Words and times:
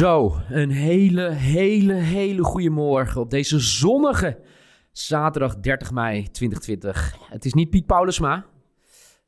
Zo, 0.00 0.40
een 0.48 0.70
hele, 0.70 1.30
hele, 1.30 1.92
hele 1.92 2.44
goede 2.44 2.70
morgen 2.70 3.20
op 3.20 3.30
deze 3.30 3.58
zonnige 3.58 4.38
zaterdag 4.92 5.60
30 5.60 5.90
mei 5.90 6.30
2020. 6.30 7.16
Het 7.30 7.44
is 7.44 7.54
niet 7.54 7.70
Piet 7.70 7.86
Paulusma, 7.86 8.46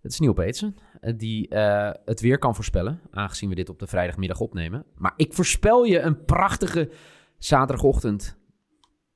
het 0.00 0.12
is 0.12 0.20
Neil 0.20 0.32
Peetsen, 0.32 0.76
eh, 1.00 1.14
die 1.16 1.48
eh, 1.48 1.90
het 2.04 2.20
weer 2.20 2.38
kan 2.38 2.54
voorspellen, 2.54 3.00
aangezien 3.10 3.48
we 3.48 3.54
dit 3.54 3.68
op 3.68 3.78
de 3.78 3.86
vrijdagmiddag 3.86 4.40
opnemen. 4.40 4.84
Maar 4.94 5.12
ik 5.16 5.32
voorspel 5.32 5.84
je 5.84 6.00
een 6.00 6.24
prachtige 6.24 6.90
zaterdagochtend. 7.38 8.36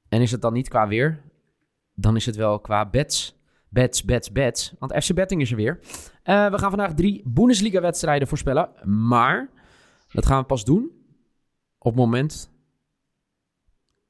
En 0.09 0.20
is 0.20 0.30
het 0.30 0.43
dan 0.43 0.52
niet 0.52 0.69
qua 0.69 0.88
weer, 0.88 1.23
dan 1.95 2.16
is 2.16 2.27
het 2.27 2.37
wel 2.37 2.61
qua 2.61 2.91
bets. 2.91 3.41
Bets, 3.69 4.05
bets, 4.05 4.33
bets. 4.33 4.75
Want 4.79 5.05
FC 5.05 5.15
Betting 5.15 5.41
is 5.41 5.51
er 5.51 5.57
weer. 5.57 5.79
Eh, 6.23 6.51
we 6.51 6.59
gaan 6.59 6.70
vandaag 6.70 6.95
drie 6.95 7.23
Bundesliga-wedstrijden 7.25 8.29
voorspellen. 8.29 8.70
Maar 8.84 9.51
dat 10.12 10.27
gaan 10.27 10.41
we 10.41 10.47
pas 10.47 10.65
doen 10.65 10.95
op 11.79 11.93
het 11.93 12.01
moment 12.01 12.55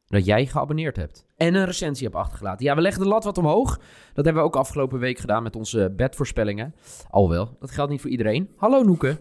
dat 0.07 0.24
jij 0.24 0.47
geabonneerd 0.47 0.97
hebt. 0.97 1.27
En 1.37 1.55
een 1.55 1.65
recensie 1.65 2.07
hebt 2.07 2.19
achtergelaten. 2.19 2.66
Ja, 2.66 2.74
we 2.74 2.80
leggen 2.80 3.02
de 3.02 3.09
lat 3.09 3.24
wat 3.24 3.38
omhoog. 3.38 3.80
Dat 4.15 4.24
hebben 4.24 4.43
we 4.43 4.48
ook 4.48 4.57
afgelopen 4.57 4.98
week 4.98 5.19
gedaan 5.19 5.43
met 5.43 5.57
onze 5.57 5.93
bedvoorspellingen. 5.97 6.74
Alhoewel, 7.10 7.57
dat 7.60 7.71
geldt 7.71 7.91
niet 7.91 8.01
voor 8.01 8.10
iedereen. 8.10 8.51
Hallo 8.57 8.83
Noeke. 8.83 9.21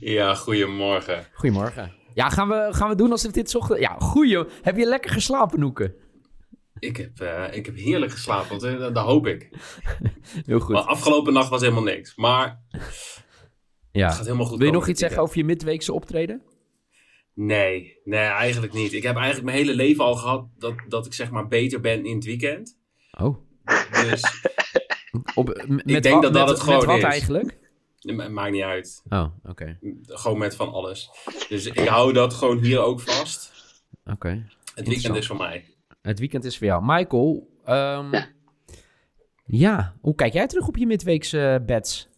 Ja, 0.00 0.34
goedemorgen. 0.34 1.26
Goedemorgen. 1.32 1.92
Ja, 2.14 2.28
gaan 2.28 2.48
we, 2.48 2.68
gaan 2.70 2.88
we 2.88 2.94
doen 2.94 3.10
als 3.10 3.22
we 3.22 3.32
dit 3.32 3.54
ochtend... 3.54 3.80
Ja, 3.80 3.96
goeie. 3.98 4.44
Heb 4.62 4.76
je 4.76 4.86
lekker 4.86 5.10
geslapen, 5.10 5.60
Noeke? 5.60 5.94
Ik 6.78 6.96
heb, 6.96 7.20
eh, 7.20 7.56
ik 7.56 7.66
heb 7.66 7.76
heerlijk 7.76 8.12
geslapen, 8.12 8.48
want, 8.48 8.62
eh, 8.62 8.78
dat, 8.78 8.96
hoop 8.96 9.26
ik. 9.26 9.48
Heel 10.46 10.60
goed. 10.60 10.74
Maar 10.74 10.82
afgelopen 10.82 11.32
nacht 11.32 11.48
was 11.48 11.60
helemaal 11.60 11.82
niks. 11.82 12.16
Maar 12.16 12.62
ja. 13.92 14.06
het 14.06 14.14
gaat 14.14 14.24
helemaal 14.24 14.46
goed 14.46 14.58
Wil 14.58 14.66
je 14.66 14.72
nog 14.72 14.88
iets 14.88 15.00
zeggen 15.00 15.22
over 15.22 15.36
je 15.38 15.44
midweekse 15.44 15.92
optreden? 15.92 16.42
Nee, 17.34 17.98
nee, 18.04 18.20
eigenlijk 18.20 18.72
niet. 18.72 18.92
Ik 18.92 19.02
heb 19.02 19.16
eigenlijk 19.16 19.44
mijn 19.44 19.56
hele 19.56 19.74
leven 19.74 20.04
al 20.04 20.14
gehad 20.14 20.46
dat, 20.58 20.74
dat 20.88 21.06
ik 21.06 21.14
zeg 21.14 21.30
maar 21.30 21.48
beter 21.48 21.80
ben 21.80 22.06
in 22.06 22.14
het 22.14 22.24
weekend. 22.24 22.78
Oh. 23.18 23.38
Dus 23.90 24.22
Op, 25.34 25.64
met 25.66 26.02
denk 26.02 26.04
wat, 26.04 26.22
dat 26.22 26.32
dat 26.32 26.46
met, 26.46 26.48
het 26.48 26.60
gewoon 26.60 26.78
met 26.78 26.86
wat 26.86 26.96
is. 26.96 27.04
eigenlijk? 27.04 27.58
het 28.00 28.30
maakt 28.30 28.52
niet 28.52 28.62
uit. 28.62 29.02
Oh, 29.08 29.26
oké. 29.44 29.78
Gewoon 30.02 30.38
met 30.38 30.56
van 30.56 30.72
alles. 30.72 31.10
Dus 31.48 31.66
ik 31.66 31.78
hou 31.78 32.12
dat 32.12 32.34
gewoon 32.34 32.58
hier 32.58 32.80
ook 32.80 33.00
vast. 33.00 33.52
Oké. 34.04 34.46
Het 34.74 34.88
weekend 34.88 35.16
is 35.16 35.26
voor 35.26 35.36
mij. 35.36 35.64
Het 36.02 36.18
weekend 36.18 36.44
is 36.44 36.58
voor 36.58 36.66
jou. 36.66 36.82
Michael, 36.84 37.48
ehm, 37.64 38.12
ja. 38.12 38.28
Ja. 39.46 39.96
hoe 40.00 40.14
kijk 40.14 40.32
jij 40.32 40.46
terug 40.46 40.66
op 40.68 40.76
je 40.76 40.86
midweekse 40.86 41.62
bets? 41.66 42.08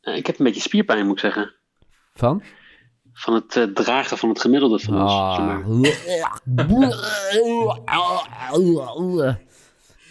Eh, 0.00 0.16
ik 0.16 0.26
heb 0.26 0.38
een 0.38 0.44
beetje 0.44 0.60
spierpijn, 0.60 1.06
moet 1.06 1.14
ik 1.14 1.20
zeggen. 1.20 1.54
Van? 2.14 2.42
Van 3.12 3.34
het 3.34 3.56
eh, 3.56 3.62
dragen 3.64 4.18
van 4.18 4.28
het 4.28 4.40
gemiddelde 4.40 4.78
van 4.78 5.02
ons. 5.02 5.12
zeg 5.12 5.20
Ah. 5.20 5.46
maar. 5.46 5.64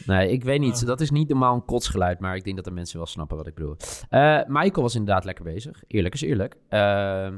Nee, 0.05 0.31
ik 0.31 0.43
weet 0.43 0.59
niet. 0.59 0.85
Dat 0.85 1.01
is 1.01 1.11
niet 1.11 1.29
normaal 1.29 1.55
een 1.55 1.65
kotsgeluid, 1.65 2.19
maar 2.19 2.35
ik 2.35 2.43
denk 2.43 2.55
dat 2.55 2.65
de 2.65 2.71
mensen 2.71 2.97
wel 2.97 3.05
snappen 3.07 3.37
wat 3.37 3.47
ik 3.47 3.53
bedoel. 3.55 3.75
Eh, 4.09 4.39
Michael 4.47 4.81
was 4.81 4.95
inderdaad 4.95 5.25
lekker 5.25 5.43
bezig. 5.43 5.83
Eerlijk 5.87 6.13
is 6.13 6.21
eerlijk. 6.21 6.55
Ehm, 6.69 7.37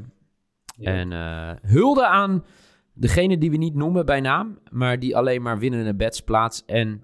En 0.82 1.12
eh, 1.12 1.52
hulde 1.62 2.06
aan 2.06 2.46
degene 2.94 3.38
die 3.38 3.52
we 3.52 3.58
niet 3.58 3.76
noemen 3.76 4.06
bij 4.06 4.20
naam, 4.22 4.60
maar 4.70 5.00
die 5.00 5.18
alleen 5.18 5.42
maar 5.42 5.60
winnende 5.60 5.96
bets 5.96 6.22
plaatst. 6.22 6.64
En 6.66 7.04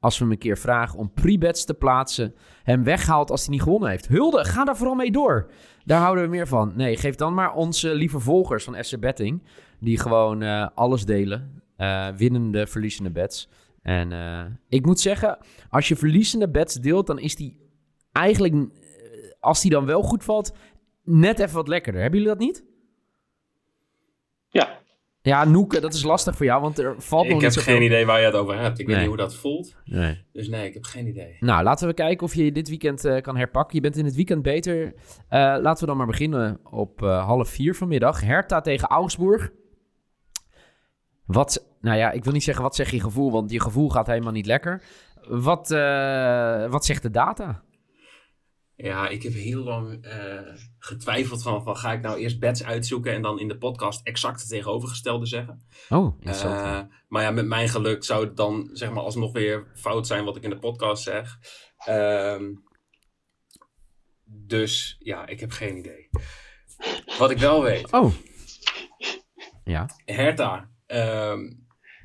als 0.00 0.18
we 0.18 0.24
hem 0.24 0.32
een 0.32 0.38
keer 0.38 0.58
vragen 0.58 0.98
om 0.98 1.12
pre-bets 1.12 1.64
te 1.64 1.74
plaatsen, 1.74 2.34
hem 2.62 2.84
weghaalt 2.84 3.30
als 3.30 3.40
hij 3.40 3.50
niet 3.54 3.62
gewonnen 3.62 3.90
heeft. 3.90 4.08
Hulde, 4.08 4.44
ga 4.44 4.64
daar 4.64 4.76
vooral 4.76 4.94
mee 4.94 5.10
door. 5.10 5.50
Daar 5.84 6.00
houden 6.00 6.24
we 6.24 6.30
meer 6.30 6.48
van. 6.48 6.72
Nee, 6.76 6.96
geef 6.96 7.14
dan 7.14 7.34
maar 7.34 7.54
onze 7.54 7.94
lieve 7.94 8.20
volgers 8.20 8.64
van 8.64 8.84
FC 8.84 9.00
Betting, 9.00 9.42
die 9.80 9.98
gewoon 9.98 10.42
eh, 10.42 10.68
alles 10.74 11.04
delen. 11.04 11.62
Eh, 11.76 12.08
winnende, 12.08 12.66
verliezende 12.66 13.10
bets. 13.10 13.48
En 13.82 14.12
eh, 14.12 14.44
ik 14.68 14.86
moet 14.86 15.00
zeggen, 15.00 15.38
als 15.68 15.88
je 15.88 15.96
verliezende 15.96 16.50
bets 16.50 16.74
deelt, 16.74 17.06
dan 17.06 17.18
is 17.18 17.36
die 17.36 17.56
eigenlijk, 18.12 18.54
als 19.40 19.60
die 19.60 19.70
dan 19.70 19.86
wel 19.86 20.02
goed 20.02 20.24
valt, 20.24 20.52
net 21.04 21.38
even 21.38 21.54
wat 21.54 21.68
lekkerder. 21.68 22.00
Hebben 22.00 22.20
jullie 22.20 22.34
dat 22.34 22.46
niet? 22.46 22.64
Ja, 24.48 24.78
Ja, 25.22 25.44
Noeke, 25.44 25.80
dat 25.80 25.94
is 25.94 26.02
lastig 26.02 26.36
voor 26.36 26.46
jou, 26.46 26.60
want 26.62 26.78
er 26.78 26.94
valt 26.98 27.22
nog 27.22 27.26
Ik 27.26 27.32
niet 27.32 27.42
heb 27.42 27.52
zoveel. 27.52 27.74
geen 27.74 27.82
idee 27.82 28.06
waar 28.06 28.18
je 28.20 28.24
het 28.26 28.34
over 28.34 28.58
hebt. 28.58 28.78
Ik 28.78 28.86
weet 28.86 28.98
niet 28.98 29.06
hoe 29.06 29.16
dat 29.16 29.34
voelt. 29.34 29.76
Nee. 29.84 30.24
Dus 30.32 30.48
nee, 30.48 30.66
ik 30.66 30.74
heb 30.74 30.84
geen 30.84 31.06
idee. 31.06 31.36
Nou, 31.40 31.62
laten 31.62 31.88
we 31.88 31.94
kijken 31.94 32.26
of 32.26 32.34
je 32.34 32.44
je 32.44 32.52
dit 32.52 32.68
weekend 32.68 33.04
eh, 33.04 33.20
kan 33.20 33.36
herpakken. 33.36 33.74
Je 33.76 33.80
bent 33.82 33.96
in 33.96 34.04
het 34.04 34.14
weekend 34.14 34.42
beter. 34.42 34.94
Eh, 35.28 35.56
laten 35.60 35.80
we 35.80 35.86
dan 35.86 35.96
maar 35.96 36.06
beginnen 36.06 36.60
op 36.70 37.02
eh, 37.02 37.24
half 37.26 37.48
vier 37.48 37.74
vanmiddag. 37.74 38.20
Hertha 38.20 38.60
tegen 38.60 38.88
Augsburg. 38.88 39.50
Wat, 41.26 41.66
nou 41.80 41.96
ja, 41.98 42.10
ik 42.10 42.24
wil 42.24 42.32
niet 42.32 42.42
zeggen 42.44 42.62
wat 42.64 42.74
zegt 42.74 42.90
je 42.90 43.00
gevoel, 43.00 43.30
want 43.32 43.50
je 43.50 43.60
gevoel 43.60 43.88
gaat 43.90 44.06
helemaal 44.06 44.32
niet 44.32 44.46
lekker. 44.46 44.82
Wat, 45.28 45.70
eh, 45.70 46.70
wat 46.70 46.84
zegt 46.84 47.02
de 47.02 47.10
data? 47.10 47.62
Ja, 48.82 49.08
ik 49.08 49.22
heb 49.22 49.32
heel 49.32 49.62
lang 49.62 50.04
eh, 50.04 50.54
getwijfeld 50.78 51.42
van, 51.42 51.62
van 51.62 51.76
ga 51.76 51.92
ik 51.92 52.00
nou 52.00 52.18
eerst 52.18 52.38
bets 52.38 52.64
uitzoeken 52.64 53.12
en 53.12 53.22
dan 53.22 53.38
in 53.38 53.48
de 53.48 53.58
podcast 53.58 54.06
exact 54.06 54.40
het 54.40 54.48
tegenovergestelde 54.48 55.26
zeggen. 55.26 55.62
Oh, 55.88 56.14
interessant. 56.16 56.60
Eh, 56.60 56.80
maar 57.08 57.22
ja, 57.22 57.30
met 57.30 57.46
mijn 57.46 57.68
geluk 57.68 58.04
zou 58.04 58.24
het 58.24 58.36
dan 58.36 58.70
zeg 58.72 58.90
maar 58.90 59.02
alsnog 59.02 59.32
weer 59.32 59.72
fout 59.74 60.06
zijn 60.06 60.24
wat 60.24 60.36
ik 60.36 60.42
in 60.42 60.50
de 60.50 60.58
podcast 60.58 61.02
zeg. 61.02 61.38
Ehm, 61.76 62.54
dus 64.24 64.96
ja, 64.98 65.26
ik 65.26 65.40
heb 65.40 65.50
geen 65.50 65.76
idee. 65.76 66.08
Wat 67.18 67.30
ik 67.30 67.38
wel 67.38 67.62
weet, 67.62 67.92
oh. 67.92 68.12
Ja. 69.64 69.88
Hertha 70.04 70.70
ehm, 70.86 71.52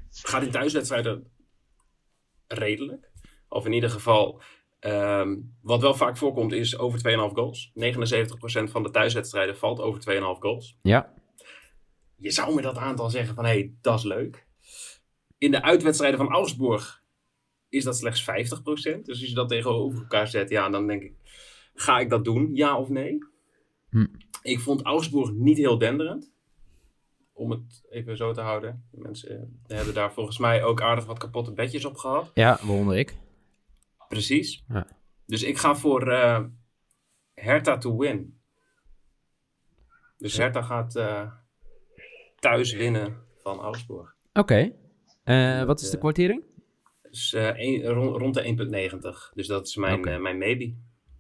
gaat 0.10 0.44
in 0.44 0.52
thuiswedstrijden 0.52 1.32
redelijk. 2.48 3.12
Of 3.50 3.66
in 3.66 3.74
ieder 3.74 3.90
geval, 3.90 4.42
ehm, 4.86 5.36
wat 5.62 5.82
wel 5.82 5.94
vaak 5.94 6.18
voorkomt 6.18 6.52
is 6.52 6.78
over 6.78 7.00
2,5 7.00 7.34
goals. 7.34 7.72
79% 7.74 8.72
van 8.72 8.84
de 8.84 8.92
thuiswedstrijden 8.92 9.58
valt 9.58 9.80
over 9.80 10.00
2,5 10.00 10.40
goals. 10.40 10.78
Ja. 10.82 11.14
Je 12.16 12.32
zou 12.32 12.56
met 12.56 12.64
dat 12.64 12.78
aantal 12.78 13.10
zeggen 13.10 13.36
van, 13.36 13.46
hé, 13.46 13.52
hey, 13.52 13.74
dat 13.82 13.98
is 13.98 14.04
leuk. 14.04 14.48
In 15.38 15.52
de 15.52 15.62
uitwedstrijden 15.62 16.20
van 16.20 16.30
Augsburg 16.30 17.04
is 17.70 17.84
dat 17.84 17.98
slechts 17.98 18.22
50%. 18.22 19.06
Dus 19.06 19.20
als 19.20 19.30
je 19.30 19.34
dat 19.34 19.50
tegenover 19.50 20.00
elkaar 20.00 20.28
zet, 20.28 20.50
ja, 20.50 20.70
dan 20.70 20.88
denk 20.88 21.04
ik, 21.04 21.14
ga 21.74 22.00
ik 22.00 22.10
dat 22.10 22.26
doen, 22.26 22.50
ja 22.54 22.80
of 22.80 22.90
nee? 22.90 23.18
Hm. 23.90 24.06
Ik 24.42 24.60
vond 24.60 24.82
Augsburg 24.82 25.32
niet 25.32 25.58
heel 25.58 25.78
denderend. 25.78 26.34
Om 27.34 27.52
het 27.52 27.86
even 27.90 28.18
zo 28.18 28.34
te 28.34 28.42
houden. 28.42 28.86
De 28.92 29.02
mensen 29.02 29.60
eh, 29.68 29.78
hebben 29.78 29.94
daar 29.94 30.14
volgens 30.14 30.38
mij 30.38 30.64
ook 30.64 30.82
aardig 30.82 31.06
wat 31.06 31.18
kapotte 31.18 31.54
bedjes 31.54 31.86
op 31.86 31.98
gehad. 31.98 32.32
Ja, 32.34 32.60
waaronder 32.62 32.98
ik. 32.98 33.16
Precies. 34.08 34.64
Ja. 34.68 34.88
Dus 35.26 35.44
ik 35.44 35.58
ga 35.58 35.76
voor 35.76 36.12
eh 36.12 36.44
Hertha 37.34 37.78
to 37.78 37.98
win. 37.98 38.40
Dus 40.18 40.38
Hertha 40.38 40.62
gaat 40.62 40.96
eh, 40.96 41.32
thuis 42.40 42.74
winnen 42.74 43.18
van 43.44 43.60
Augsburg. 43.60 44.16
Oké. 44.34 44.72
Eh, 45.24 45.64
wat 45.64 45.82
is 45.82 45.90
de 45.90 45.98
kwartering? 45.98 46.44
Dus 47.02 47.34
rond, 47.84 48.18
rond 48.18 48.34
de 48.34 48.44
1,90. 48.44 49.32
Dus 49.34 49.48
dat 49.48 49.68
is 49.68 49.76
mijn, 49.76 50.06
eh, 50.06 50.20
mijn 50.20 50.38
maybe. 50.38 50.76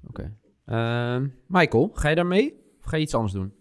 Oké. 0.07 0.37
Ehm, 0.65 1.27
Michael, 1.47 1.89
ga 1.93 2.09
je 2.09 2.15
daarmee? 2.15 2.53
Of 2.79 2.85
ga 2.85 2.95
je 2.95 3.03
iets 3.03 3.13
anders 3.13 3.33
doen? 3.33 3.53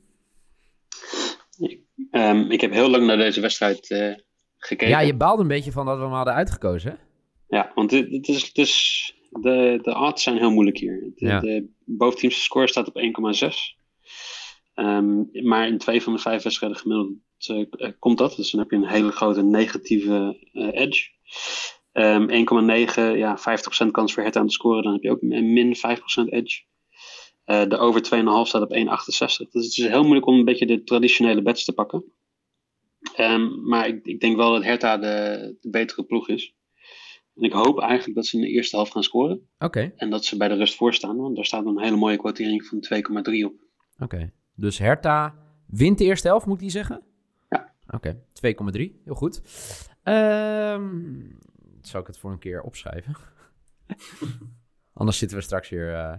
Ehm, 2.10 2.50
ik 2.50 2.60
heb 2.60 2.72
heel 2.72 2.90
lang 2.90 3.06
naar 3.06 3.16
deze 3.16 3.40
wedstrijd 3.40 3.90
eh, 3.90 4.14
gekeken. 4.56 4.88
Ja, 4.88 5.00
je 5.00 5.14
baalde 5.14 5.42
een 5.42 5.48
beetje 5.48 5.72
van 5.72 5.86
dat 5.86 5.96
we 5.96 6.02
hem 6.02 6.12
hadden 6.12 6.34
uitgekozen, 6.34 6.90
hè? 6.90 6.96
Ja, 7.56 7.72
want 7.74 7.90
het, 7.90 8.10
het 8.10 8.28
is, 8.28 8.46
het 8.46 8.58
is, 8.58 9.13
de, 9.40 9.78
de 9.82 9.98
odds 9.98 10.22
zijn 10.22 10.38
heel 10.38 10.50
moeilijk 10.50 10.78
hier. 10.78 11.00
De, 11.14 11.26
Ja. 11.26 11.40
de 11.40 11.68
boventeamse 11.84 12.40
score 12.40 12.68
staat 12.68 12.88
op 12.88 12.96
1,6. 12.96 13.76
Ehm, 14.74 15.22
maar 15.48 15.66
in 15.66 15.78
twee 15.78 16.02
van 16.02 16.12
de 16.12 16.18
vijf 16.18 16.42
wedstrijden 16.42 16.78
gemiddeld 16.78 17.12
eh, 17.46 17.64
eh, 17.70 17.92
komt 17.98 18.18
dat. 18.18 18.36
Dus 18.36 18.50
dan 18.50 18.60
heb 18.60 18.70
je 18.70 18.76
een 18.76 18.88
hele 18.88 19.10
grote 19.10 19.42
negatieve 19.42 20.48
eh, 20.52 20.80
edge. 20.80 21.08
Ehm 21.92 22.28
1,9, 22.30 23.16
ja, 23.16 23.38
50% 23.38 23.90
kans 23.90 24.12
voor 24.14 24.22
Hertha 24.22 24.40
aan 24.40 24.46
te 24.46 24.52
scoren. 24.52 24.82
Dan 24.82 24.92
heb 24.92 25.02
je 25.02 25.10
ook 25.10 25.22
een 25.22 25.52
min 25.52 25.76
5% 25.76 26.28
edge. 26.28 26.62
De 27.44 27.76
over 27.78 28.02
2,5 28.02 28.48
staat 28.48 28.62
op 28.62 28.72
1,68. 28.72 29.50
Dus 29.50 29.64
het 29.64 29.76
is 29.76 29.76
heel 29.76 30.02
moeilijk 30.02 30.26
om 30.26 30.38
een 30.38 30.44
beetje 30.44 30.66
de 30.66 30.84
traditionele 30.84 31.42
bets 31.42 31.64
te 31.64 31.72
pakken. 31.72 32.04
Ehm, 33.14 33.68
maar 33.68 33.88
ik, 33.88 34.06
ik 34.06 34.20
denk 34.20 34.36
wel 34.36 34.52
dat 34.52 34.64
Hertha 34.64 34.98
de, 34.98 35.56
de 35.60 35.70
betere 35.70 36.04
ploeg 36.04 36.28
is. 36.28 36.53
En 37.36 37.42
ik 37.42 37.52
hoop 37.52 37.80
eigenlijk 37.80 38.14
dat 38.14 38.26
ze 38.26 38.36
in 38.36 38.42
de 38.42 38.48
eerste 38.48 38.76
helft 38.76 38.92
gaan 38.92 39.02
scoren. 39.02 39.48
Oké. 39.58 39.92
En 39.96 40.10
dat 40.10 40.24
ze 40.24 40.36
bij 40.36 40.48
de 40.48 40.54
rust 40.54 40.76
voorstaan. 40.76 41.16
Want 41.16 41.36
daar 41.36 41.44
staat 41.44 41.66
een 41.66 41.80
hele 41.80 41.96
mooie 41.96 42.16
kwartering 42.16 42.64
van 42.66 42.84
2,3 42.94 43.44
op. 43.44 43.54
Oké. 43.98 44.32
Dus 44.54 44.78
Hertha 44.78 45.34
wint 45.66 45.98
de 45.98 46.04
eerste 46.04 46.28
helft, 46.28 46.46
moet 46.46 46.54
ik 46.54 46.60
die 46.60 46.70
zeggen? 46.70 47.02
Ja. 47.48 47.72
Oké, 47.86 48.14
2,3. 48.14 48.22
Heel 49.04 49.14
goed. 49.14 49.40
Ehm 50.02 50.82
zal 51.80 52.00
ik 52.00 52.06
het 52.06 52.18
voor 52.18 52.30
een 52.32 52.38
keer 52.38 52.62
opschrijven? 52.62 53.16
Anders 54.92 55.18
zitten 55.18 55.36
we 55.38 55.42
straks 55.44 55.68
weer... 55.68 55.94
eh, 55.94 56.14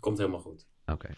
Komt 0.00 0.18
helemaal 0.18 0.40
goed. 0.40 0.66
Oké. 0.86 1.08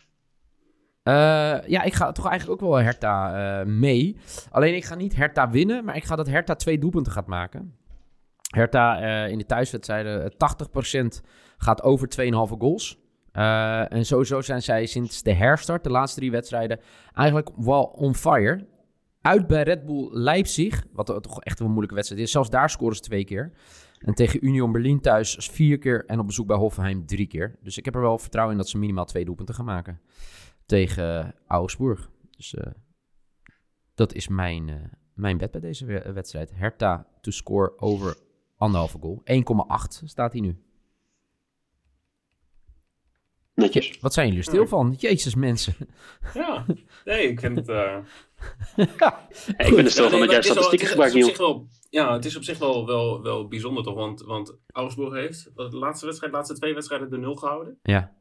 ja, 1.67 1.83
ik 1.83 1.93
ga 1.95 2.13
toch 2.13 2.27
eigenlijk 2.29 2.63
ook 2.63 2.69
wel 2.71 2.79
Hertha 2.81 3.65
mee. 3.67 4.17
Alleen 4.51 4.75
ik 4.75 4.85
ga 4.85 4.95
niet 4.95 5.17
Hertha 5.17 5.51
winnen, 5.51 5.85
maar 5.85 5.97
ik 5.97 6.05
ga 6.05 6.17
dat 6.17 6.27
Hertha 6.27 6.55
twee 6.55 6.79
doelpunten 6.79 7.13
gaat 7.13 7.27
maken. 7.27 7.77
Hertha 8.55 8.97
in 9.27 9.39
de 9.39 9.47
thuiswedstrijden 9.47 10.33
80% 10.33 10.37
gaat 11.57 11.83
over 11.83 12.09
2,5 12.09 12.59
goals. 12.59 12.99
en 13.89 14.07
sowieso 14.07 14.41
zijn 14.41 14.63
zij 14.63 14.87
sinds 14.87 15.23
de 15.23 15.33
herstart, 15.33 15.85
de 15.85 15.91
laatste 15.91 16.19
drie 16.21 16.31
wedstrijden, 16.31 16.81
eigenlijk 17.15 17.51
wel 17.57 17.83
on 17.83 18.15
fire. 18.15 18.67
Uit 19.21 19.47
bij 19.47 19.63
Red 19.63 19.87
Bull 19.87 20.09
Leipzig, 20.11 20.85
wat 20.93 21.07
toch 21.07 21.41
echt 21.41 21.61
een 21.61 21.67
moeilijke 21.67 21.95
wedstrijd 21.95 22.23
is. 22.23 22.31
Zelfs 22.31 22.51
daar 22.51 22.71
scoren 22.71 22.97
ze 22.97 23.03
twee 23.03 23.25
keer. 23.25 23.53
En 23.99 24.15
tegen 24.15 24.47
Union 24.47 24.73
Berlin 24.73 25.01
thuis 25.01 25.49
vier 25.53 25.79
keer. 25.79 26.05
En 26.07 26.19
op 26.19 26.27
bezoek 26.27 26.47
bij 26.47 26.57
Hoffenheim 26.57 27.07
drie 27.07 27.27
keer. 27.27 27.59
Dus 27.63 27.79
ik 27.79 27.85
heb 27.85 27.95
er 27.95 28.01
wel 28.01 28.19
vertrouwen 28.19 28.55
in 28.55 28.61
dat 28.61 28.71
ze 28.71 28.79
minimaal 28.79 29.05
twee 29.05 29.25
doelpunten 29.25 29.55
gaan 29.55 29.65
maken. 29.65 30.01
Tegen 30.67 31.35
Augsburg. 31.47 32.11
Dus 32.37 32.57
dat 33.95 34.15
is 34.15 34.29
mijn, 34.29 34.69
uh, 34.69 34.75
mijn 35.15 35.37
bet 35.37 35.51
bij 35.51 35.61
deze 35.61 36.13
wedstrijd. 36.13 36.51
Hertha 36.55 37.07
to 37.21 37.31
score 37.31 37.79
over 37.79 38.17
anderhalve 38.65 38.99
goal. 38.99 39.23
1,8 39.25 40.05
staat 40.05 40.33
hij 40.33 40.41
nu. 40.41 40.59
Netjes. 43.55 43.99
Wat 44.01 44.13
zijn 44.15 44.29
jullie 44.29 44.43
stil 44.43 44.67
van? 44.67 44.95
Jezus, 44.99 45.35
mensen. 45.35 45.75
Ja, 46.35 46.65
nee, 47.05 47.29
ik 47.29 47.41
vind 47.41 47.57
het... 47.57 47.69
Uh... 47.69 47.97
ja, 48.99 49.29
ik 49.67 49.75
ben 49.75 49.85
er 49.85 49.91
stil 49.91 50.11
van 50.11 50.21
dat 50.21 50.31
jij 50.31 50.43
statistieken 50.43 50.89
gebruikt, 50.89 51.15
Niel. 51.15 51.69
Ja, 51.91 52.13
het 52.13 52.25
is 52.25 52.37
op 52.37 52.43
zich 52.43 52.59
wel, 52.59 52.87
wel, 52.87 53.23
wel 53.23 53.49
bijzonder 53.49 53.85
toch, 53.85 53.95
want, 53.95 54.23
want 54.23 54.57
Augsburg 54.67 55.15
heeft 55.15 55.51
de 55.55 55.77
laatste 55.77 56.07
wedstrijd, 56.07 56.33
de 56.33 56.39
laatste 56.39 56.57
twee 56.57 56.75
wedstrijden 56.75 57.11
de 57.11 57.19
nul 57.19 57.35
gehouden. 57.35 57.79
Ja. 57.83 58.13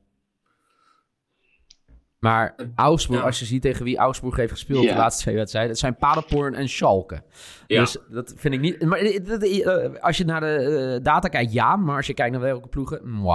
Maar 2.24 2.56
Augsburg, 2.76 3.24
als 3.24 3.40
je 3.40 3.46
ziet 3.46 3.62
tegen 3.62 3.86
wie 3.86 3.98
Augsburg 3.98 4.36
heeft 4.36 4.52
gespeeld 4.52 4.88
de 4.88 4.96
laatste 4.96 5.22
twee 5.24 5.36
wedstrijden, 5.36 5.72
het 5.72 5.80
zijn 5.80 5.96
Paderborn 5.96 6.56
en 6.56 6.70
Schalke. 6.70 7.24
Ja. 7.68 7.80
Dus 7.80 7.98
dat 8.10 8.34
vind 8.38 8.54
ik 8.54 8.60
niet. 8.60 8.86
Maar 8.86 9.00
eh, 9.00 10.02
als 10.02 10.18
je 10.18 10.26
naar 10.26 10.40
de 10.40 10.56
eh, 10.98 11.04
data 11.04 11.28
kijkt, 11.28 11.54
ja. 11.54 11.76
Maar 11.76 11.96
als 11.96 12.08
je 12.08 12.14
kijkt 12.14 12.32
naar 12.32 12.42
welke 12.42 12.68
ploegen. 12.68 13.26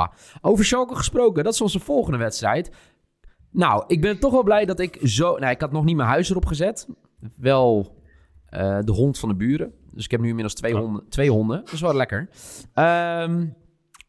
Over 0.41 0.65
Schalke 0.65 0.95
gesproken, 0.95 1.45
dat 1.45 1.53
is 1.53 1.61
onze 1.61 1.81
volgende 1.81 2.19
wedstrijd. 2.19 2.71
Nou, 3.51 3.85
ik 3.87 4.01
ben 4.01 4.19
toch 4.19 4.33
wel 4.33 4.43
blij 4.43 4.65
dat 4.65 4.81
ik 4.81 4.99
zo. 5.03 5.37
Nou, 5.37 5.53
ik 5.53 5.61
had 5.61 5.73
nog 5.73 5.85
niet 5.85 5.97
mijn 5.97 6.09
huis 6.09 6.31
erop 6.31 6.47
gezet. 6.47 6.89
Wel 7.37 7.97
uh, 8.51 8.79
de 8.81 8.93
hond 8.93 9.19
van 9.19 9.29
de 9.29 9.35
buren. 9.35 9.73
Dus 9.93 10.05
ik 10.05 10.11
heb 10.11 10.21
nu 10.21 10.29
inmiddels 10.29 10.55
twee, 10.55 10.75
honden, 10.75 11.09
twee 11.09 11.31
honden. 11.31 11.61
Dat 11.65 11.73
is 11.73 11.81
wel 11.81 11.95
lekker. 11.95 12.29
Um, 12.75 13.55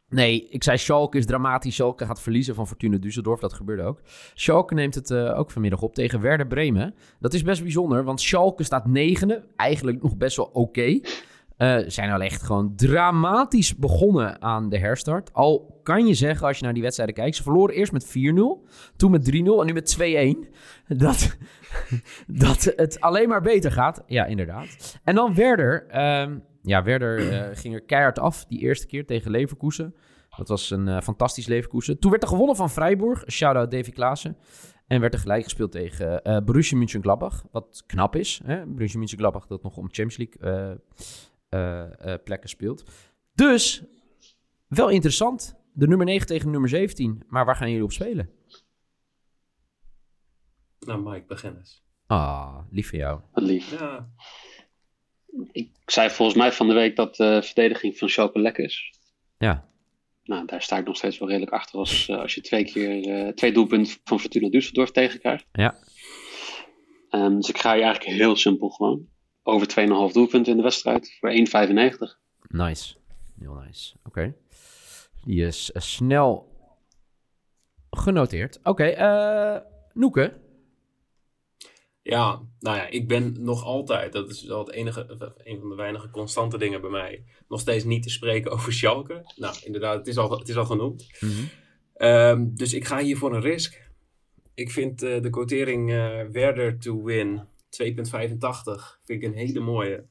Nee, 0.10 0.48
ik 0.50 0.64
zei 0.64 0.78
Schalke 0.78 1.18
is 1.18 1.26
dramatisch. 1.26 1.76
Schalke 1.76 2.06
gaat 2.06 2.22
verliezen 2.22 2.56
van 2.56 2.68
Fortuna 2.68 2.98
Düsseldorf. 2.98 3.40
Dat 3.40 3.54
gebeurde 3.54 3.84
ook. 3.84 4.02
Schalke 4.34 4.74
neemt 4.74 4.96
het 4.96 5.10
uh, 5.10 5.40
ook 5.40 5.52
vanmiddag 5.52 5.82
op 5.82 5.94
tegen 5.94 6.22
Werder 6.22 6.48
Bremen. 6.48 6.96
Dat 7.20 7.34
is 7.34 7.44
best 7.44 7.62
bijzonder, 7.62 8.04
want 8.04 8.22
Schalke 8.22 8.64
staat 8.64 8.88
negende. 8.88 9.44
Eigenlijk 9.56 10.02
nog 10.02 10.18
best 10.18 10.38
wel 10.38 10.46
oké. 10.46 10.60
Okay. 10.60 11.04
Uh, 11.58 11.90
zijn 11.90 12.12
al 12.12 12.22
echt 12.22 12.44
gewoon 12.44 12.76
dramatisch 12.76 13.76
begonnen 13.76 14.42
aan 14.42 14.70
de 14.70 14.78
herstart. 14.78 15.34
Al 15.34 15.80
kan 15.84 16.08
je 16.08 16.14
zeggen, 16.14 16.48
als 16.48 16.58
je 16.58 16.64
naar 16.64 16.74
die 16.74 16.82
wedstrijden 16.84 17.16
kijkt... 17.16 17.36
ze 17.36 17.44
verloren 17.44 17.76
eerst 17.76 17.92
met 17.92 18.08
4-0, 18.08 18.10
toen 18.96 19.12
met 19.12 19.32
3-0 19.32 19.34
en 19.34 19.66
nu 19.66 19.74
met 19.74 19.98
2-1. 20.88 20.98
Dat, 20.98 21.38
dat 22.28 22.74
het 22.76 23.02
alleen 23.02 23.30
maar 23.30 23.42
beter 23.42 23.72
gaat. 23.72 24.04
Ja, 24.08 24.26
inderdaad. 24.26 25.00
En 25.04 25.16
dan 25.16 25.36
Werder... 25.36 25.86
Um, 26.22 26.44
ja, 26.70 26.84
Werder 26.84 27.20
uh, 27.20 27.56
ging 27.62 27.74
er 27.74 27.82
keihard 27.82 28.20
af 28.20 28.46
die 28.46 28.60
eerste 28.60 28.88
keer 28.88 29.06
tegen 29.06 29.32
Leverkusen. 29.32 29.96
Dat 30.38 30.48
was 30.48 30.70
een 30.70 30.88
uh, 30.88 31.02
fantastisch 31.02 31.48
Leverkusen. 31.48 32.00
Toen 32.00 32.12
werd 32.12 32.24
er 32.24 32.30
gewonnen 32.30 32.56
van 32.56 32.70
Freiburg. 32.70 33.24
Shout-out 33.32 33.72
Davy 33.72 33.92
Klaassen. 33.92 34.38
En 34.88 35.02
werd 35.02 35.14
er 35.14 35.20
gelijk 35.20 35.44
gespeeld 35.44 35.72
tegen 35.72 36.22
uh, 36.24 36.38
Borussia 36.40 36.78
Mönchengladbach. 36.78 37.46
Wat 37.52 37.84
knap 37.86 38.16
is. 38.16 38.42
Hè? 38.44 38.66
Borussia 38.66 39.00
Mönchengladbach 39.00 39.48
dat 39.48 39.64
nog 39.64 39.78
om 39.78 39.90
Champions 39.92 40.18
League 40.18 40.80
plekken 42.24 42.50
speelt. 42.50 42.84
Dus, 43.34 43.84
wel 44.68 44.90
interessant. 44.90 45.56
De 45.74 45.88
nummer 45.88 46.06
9 46.06 46.28
tegen 46.28 46.46
de 46.46 46.52
nummer 46.52 46.70
17. 46.70 47.24
Maar 47.28 47.46
waar 47.46 47.56
gaan 47.56 47.70
jullie 47.70 47.84
op 47.84 47.92
spelen? 47.92 48.30
Nou, 50.80 51.10
Mike, 51.10 51.26
begin 51.28 51.56
eens. 51.58 51.84
Ah, 52.06 52.58
lief 52.70 52.90
van 52.90 53.00
jou. 53.00 53.22
Lief. 53.34 53.80
Ja 53.80 54.10
ik 55.52 55.70
zei 55.86 56.10
volgens 56.10 56.38
mij 56.38 56.52
van 56.52 56.68
de 56.68 56.74
week 56.74 56.96
dat 56.96 57.16
de 57.16 57.42
verdediging 57.44 57.98
van 57.98 58.10
Schalke 58.10 58.40
lekker 58.40 58.64
is. 58.64 58.94
Ja. 59.38 59.68
Nou, 60.24 60.46
daar 60.46 60.62
sta 60.62 60.78
ik 60.78 60.86
nog 60.86 60.96
steeds 60.96 61.18
wel 61.18 61.28
redelijk 61.28 61.52
achter 61.54 61.80
als, 61.80 62.08
eh, 62.08 62.18
als 62.18 62.36
je 62.36 62.42
twee 62.42 62.66
keer 62.66 63.08
uh, 63.08 63.34
twee 63.34 63.52
doelpunten 63.52 63.94
van 64.04 64.20
Fortuna 64.20 64.50
Düsseldorf 64.50 64.92
tegenkrijgt. 64.92 65.46
Ja. 65.52 65.78
Um, 67.12 67.36
dus 67.36 67.50
ik 67.50 67.58
ga 67.58 67.74
hier 67.74 67.84
eigenlijk 67.84 68.18
heel 68.18 68.36
simpel 68.36 68.70
gewoon. 68.70 69.08
Over 69.44 69.68
2,5 70.10 70.14
doelpunten 70.14 70.52
in 70.52 70.58
de 70.58 70.64
wedstrijd 70.64 71.18
voor 71.20 71.32
1,95. 71.32 71.38
Nice. 72.48 72.96
Heel 73.40 73.54
nice. 73.54 73.96
Oké. 74.06 74.36
Die 75.26 75.46
is 75.46 75.72
uh, 75.74 75.82
snel 75.82 76.48
genoteerd. 77.90 78.58
Oké, 78.58 78.70
okay, 78.70 79.64
Noeke, 79.94 80.34
ja, 82.02 82.42
nou 82.60 82.78
ja, 82.78 82.88
ik 82.88 83.08
ben 83.08 83.44
nog 83.44 83.64
altijd, 83.64 84.14
dat 84.14 84.30
is 84.30 84.44
wel 84.44 84.60
het 84.60 84.72
enige, 84.72 85.34
een 85.44 85.60
van 85.60 85.70
de 85.70 85.76
weinige 85.76 86.10
constante 86.10 86.58
dingen 86.58 86.82
bij 86.82 86.90
mij, 86.90 87.24
nog 87.48 87.60
steeds 87.60 87.84
niet 87.84 88.04
te 88.04 88.10
spreken 88.10 88.52
over 88.56 88.74
Schalke. 88.74 89.34
Nou, 89.36 89.56
inderdaad, 89.64 89.98
het 89.98 90.08
is 90.08 90.18
al, 90.18 90.40
het 90.40 90.50
is 90.50 90.56
al 90.56 90.66
genoemd. 90.66 91.08
Mhm. 91.20 91.44
Ehm, 91.94 92.48
dus 92.54 92.74
ik 92.74 92.86
ga 92.86 93.00
hier 93.00 93.18
voor 93.18 93.36
een 93.36 93.42
risk. 93.42 93.88
Ik 94.54 94.72
vind 94.72 95.04
uh, 95.04 95.22
de 95.22 95.30
quotering 95.30 95.90
uh, 95.90 96.22
Werder 96.32 96.80
to 96.80 97.04
win 97.04 97.38
2,85 97.38 97.44
vind 99.04 99.22
ik 99.22 99.24
een 99.24 99.34
hele 99.34 99.60
mooie. 99.60 100.06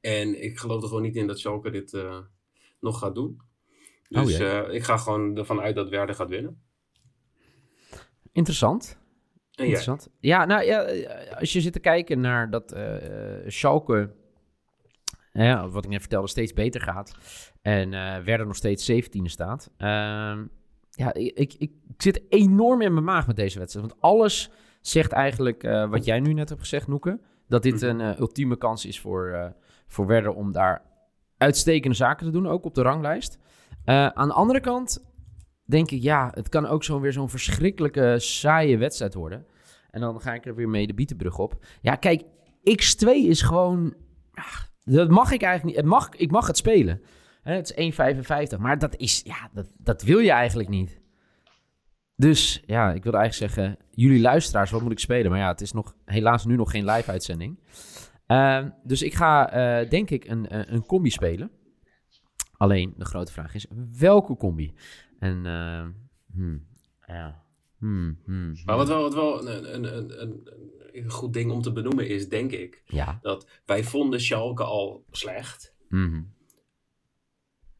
En 0.00 0.42
ik 0.42 0.58
geloof 0.58 0.82
er 0.82 0.88
gewoon 0.88 1.02
niet 1.02 1.16
in 1.16 1.26
dat 1.26 1.38
Schalke 1.38 1.70
dit 1.70 1.92
uh, 1.92 2.18
nog 2.80 2.98
gaat 2.98 3.14
doen. 3.14 3.40
Oh, 4.08 4.24
dus 4.24 4.40
oh, 4.40 4.72
ik 4.72 4.82
ga 4.82 4.96
gewoon 4.96 5.36
ervan 5.36 5.60
uit 5.60 5.74
dat 5.74 5.88
Werder 5.88 6.14
gaat 6.14 6.28
winnen. 6.28 6.62
Interessant. 8.32 8.98
Interessant. 9.60 10.08
Ja, 10.20 10.44
nou 10.44 10.64
ja, 10.64 10.86
als 11.38 11.52
je 11.52 11.60
zit 11.60 11.72
te 11.72 11.80
kijken 11.80 12.20
naar 12.20 12.50
dat 12.50 12.74
uh, 12.76 12.94
Schalke, 13.46 14.10
wat 15.70 15.84
ik 15.84 15.90
net 15.90 16.00
vertelde, 16.00 16.28
steeds 16.28 16.52
beter 16.52 16.80
gaat. 16.80 17.16
En 17.62 17.92
uh, 17.92 18.18
Werder 18.18 18.46
nog 18.46 18.56
steeds 18.56 18.92
17e 18.92 19.22
staat. 19.22 19.70
Uh, 19.78 19.86
ja, 20.90 21.14
ik, 21.14 21.32
ik, 21.34 21.54
ik, 21.58 21.72
zit 21.96 22.22
enorm 22.28 22.80
in 22.80 22.92
mijn 22.92 23.04
maag 23.04 23.26
met 23.26 23.36
deze 23.36 23.58
wedstrijd. 23.58 23.86
Want 23.86 24.00
alles 24.00 24.50
zegt 24.80 25.12
eigenlijk 25.12 25.62
wat 25.90 26.04
jij 26.04 26.20
nu 26.20 26.32
net 26.32 26.48
hebt 26.48 26.60
gezegd, 26.60 26.86
Noeke. 26.86 27.20
Dat 27.48 27.62
dit 27.62 27.80
mhm. 27.80 27.84
een 27.84 28.18
ultieme 28.18 28.56
kans 28.56 28.86
is 28.86 29.00
voor, 29.00 29.54
voor 29.86 30.06
Werder 30.06 30.32
om 30.32 30.52
daar 30.52 30.82
uitstekende 31.36 31.96
zaken 31.96 32.26
te 32.26 32.32
doen, 32.32 32.48
ook 32.48 32.64
op 32.64 32.74
de 32.74 32.82
ranglijst. 32.82 33.38
aan 33.84 34.28
de 34.28 34.34
andere 34.34 34.60
kant 34.60 35.10
denk 35.70 35.90
ik, 35.90 36.02
ja, 36.02 36.30
het 36.34 36.48
kan 36.48 36.66
ook 36.66 36.84
zo 36.84 37.00
weer 37.00 37.12
zo'n 37.12 37.28
verschrikkelijke 37.28 38.14
saaie 38.18 38.78
wedstrijd 38.78 39.14
worden. 39.14 39.46
En 39.90 40.00
dan 40.00 40.20
ga 40.20 40.34
ik 40.34 40.46
er 40.46 40.54
weer 40.54 40.68
mee 40.68 40.86
de 40.86 40.94
Bietenbrug 40.94 41.38
op. 41.38 41.64
Ja, 41.80 41.94
kijk, 41.94 42.22
X2 42.58 43.08
is 43.08 43.42
gewoon... 43.42 43.94
dat 44.84 45.08
mag 45.10 45.32
ik 45.32 45.42
eigenlijk 45.42 45.64
niet. 45.64 45.84
Het 45.84 45.94
mag, 45.94 46.08
ik 46.08 46.30
mag 46.30 46.46
het 46.46 46.56
spelen. 46.56 47.02
het 47.42 47.72
is 47.76 47.92
1,55. 48.54 48.58
Maar 48.58 48.78
dat 48.78 48.96
is... 48.96 49.22
Ja, 49.24 49.50
dat, 49.52 49.72
dat 49.76 50.02
wil 50.02 50.18
je 50.18 50.30
eigenlijk 50.30 50.68
niet. 50.68 51.00
Dus 52.16 52.62
ja, 52.66 52.92
ik 52.92 53.02
wilde 53.02 53.18
eigenlijk 53.18 53.52
zeggen... 53.52 53.76
Jullie 53.90 54.20
luisteraars, 54.20 54.70
wat 54.70 54.82
moet 54.82 54.92
ik 54.92 54.98
spelen? 54.98 55.30
Maar 55.30 55.40
ja, 55.40 55.48
het 55.48 55.60
is 55.60 55.72
nog, 55.72 55.94
helaas 56.04 56.44
nu 56.44 56.56
nog 56.56 56.70
geen 56.70 56.84
live-uitzending. 56.84 57.58
Uh, 58.26 58.64
dus 58.84 59.02
ik 59.02 59.14
ga, 59.14 59.56
uh, 59.82 59.90
denk 59.90 60.10
ik, 60.10 60.24
een, 60.24 60.74
een 60.74 60.86
combi 60.86 61.10
spelen. 61.10 61.50
Alleen, 62.56 62.94
de 62.96 63.04
grote 63.04 63.32
vraag 63.32 63.54
is, 63.54 63.66
welke 63.98 64.36
combi? 64.36 64.74
En, 65.18 65.44
uh, 65.44 65.86
hmm, 66.32 66.66
ja... 67.06 67.48
Hmm, 67.80 68.18
hmm, 68.24 68.56
maar 68.64 68.76
wat 68.76 68.88
wel, 68.88 69.02
wat 69.02 69.14
wel 69.14 69.48
een, 69.48 69.74
een, 69.74 69.98
een, 69.98 70.50
een, 70.92 71.10
goed 71.10 71.32
ding 71.32 71.50
om 71.50 71.62
te 71.62 71.72
benoemen 71.72 72.08
is, 72.08 72.28
denk 72.28 72.52
ik, 72.52 72.82
ja. 72.86 73.18
dat 73.22 73.46
wij 73.64 73.84
vonden 73.84 74.20
Schalke 74.20 74.64
al 74.64 75.04
slecht. 75.10 75.74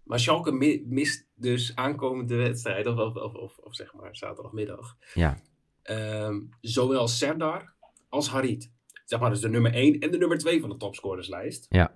Maar 0.03 0.21
Schalke 0.21 0.53
mist 0.87 1.29
dus 1.35 1.77
aankomende 1.77 2.37
wedstrijd, 2.37 2.87
of, 2.87 2.99
of, 2.99 3.15
of, 3.15 3.35
of, 3.35 3.59
of 3.59 3.75
zeg 3.75 3.95
maar 3.95 4.17
zaterdagmiddag, 4.17 4.97
ja. 5.15 5.41
Um, 5.85 6.49
zowel 6.61 7.09
Serdar 7.09 7.75
als 8.09 8.29
Harit. 8.29 8.73
Zeg 9.05 9.21
maar 9.21 9.31
dus 9.31 9.41
de 9.41 9.49
nummer 9.49 9.73
1 9.73 10.01
en 10.01 10.11
de 10.11 10.19
nummer 10.19 10.39
2 10.39 10.61
van 10.61 10.69
de 10.69 10.77
topscorerslijst. 10.77 11.67
Ja. 11.69 11.93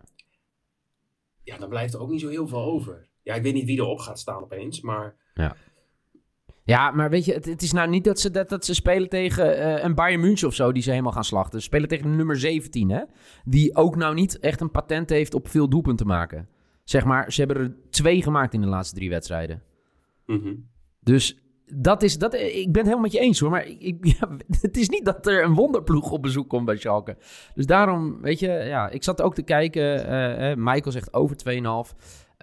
Ja, 1.42 1.58
dan 1.58 1.68
blijft 1.68 1.94
er 1.94 2.00
ook 2.00 2.11
niet 2.11 2.20
zo 2.20 2.28
heel 2.28 2.49
veel 2.49 2.62
over. 2.62 3.08
Ja, 3.23 3.34
ik 3.34 3.42
weet 3.42 3.54
niet 3.54 3.66
wie 3.66 3.78
erop 3.78 3.99
gaat 3.99 4.18
staan 4.18 4.42
opeens, 4.42 4.80
maar... 4.80 5.16
Ja. 5.34 5.56
Ja, 6.66 6.90
maar 6.90 7.11
weet 7.11 7.25
je, 7.25 7.33
het, 7.33 7.44
het, 7.44 7.62
is 7.62 7.73
nou 7.73 7.88
niet 7.88 8.04
dat 8.04 8.21
ze, 8.21 8.30
dat, 8.30 8.49
dat 8.49 8.64
ze 8.64 8.75
spelen 8.75 9.09
tegen 9.09 9.59
uh, 9.59 9.85
een 9.85 9.94
Bayern 9.94 10.21
München 10.21 10.49
of 10.49 10.54
zo, 10.54 10.73
die 10.73 10.83
ze 10.83 10.90
helemaal 10.90 11.12
gaan 11.12 11.25
slachten. 11.25 11.59
Ze 11.59 11.64
spelen 11.64 11.88
tegen 11.88 12.11
de 12.11 12.16
nummer 12.16 12.37
17, 12.37 12.90
hè? 12.90 13.02
Die 13.44 13.76
ook 13.76 13.97
nou 13.97 14.14
niet 14.14 14.38
echt 14.38 14.61
een 14.61 14.71
patent 14.71 15.11
heeft 15.11 15.35
op 15.35 15.49
veel 15.49 15.68
doelpunten 15.68 16.06
maken. 16.06 16.49
Zeg 16.85 17.04
maar, 17.04 17.33
ze 17.33 17.42
hebben 17.42 17.62
er 17.62 17.76
twee 17.90 18.23
gemaakt 18.23 18.54
in 18.54 18.61
de 18.61 18.66
laatste 18.66 18.94
drie 18.94 19.11
wedstrijden. 19.11 19.62
Mm 20.26 20.68
Dus 21.00 21.38
dat 21.66 22.02
is, 22.02 22.18
dat, 22.18 22.35
ik 22.35 22.40
ben 22.42 22.64
het 22.64 22.75
helemaal 22.75 23.00
met 23.00 23.12
je 23.12 23.18
eens 23.18 23.40
hoor. 23.40 23.50
Maar 23.50 23.66
ik, 23.66 24.06
ja, 24.18 24.28
het 24.61 24.76
is 24.76 24.88
niet 24.88 25.04
dat 25.04 25.26
er 25.26 25.44
een 25.44 25.54
wonderploeg 25.54 26.11
op 26.11 26.23
bezoek 26.23 26.49
komt 26.49 26.64
bij 26.64 26.76
Schalke. 26.76 27.16
Dus 27.54 27.66
daarom, 27.66 28.21
weet 28.21 28.38
je, 28.38 28.49
ja, 28.49 28.88
ik 28.88 29.02
zat 29.02 29.23
ook 29.23 29.35
te 29.35 29.42
kijken. 29.42 30.06
eh, 30.06 30.50
eh, 30.50 30.59
Michael 30.59 30.92
zegt 30.92 31.14
over 31.14 31.37
2,5. 31.37 31.94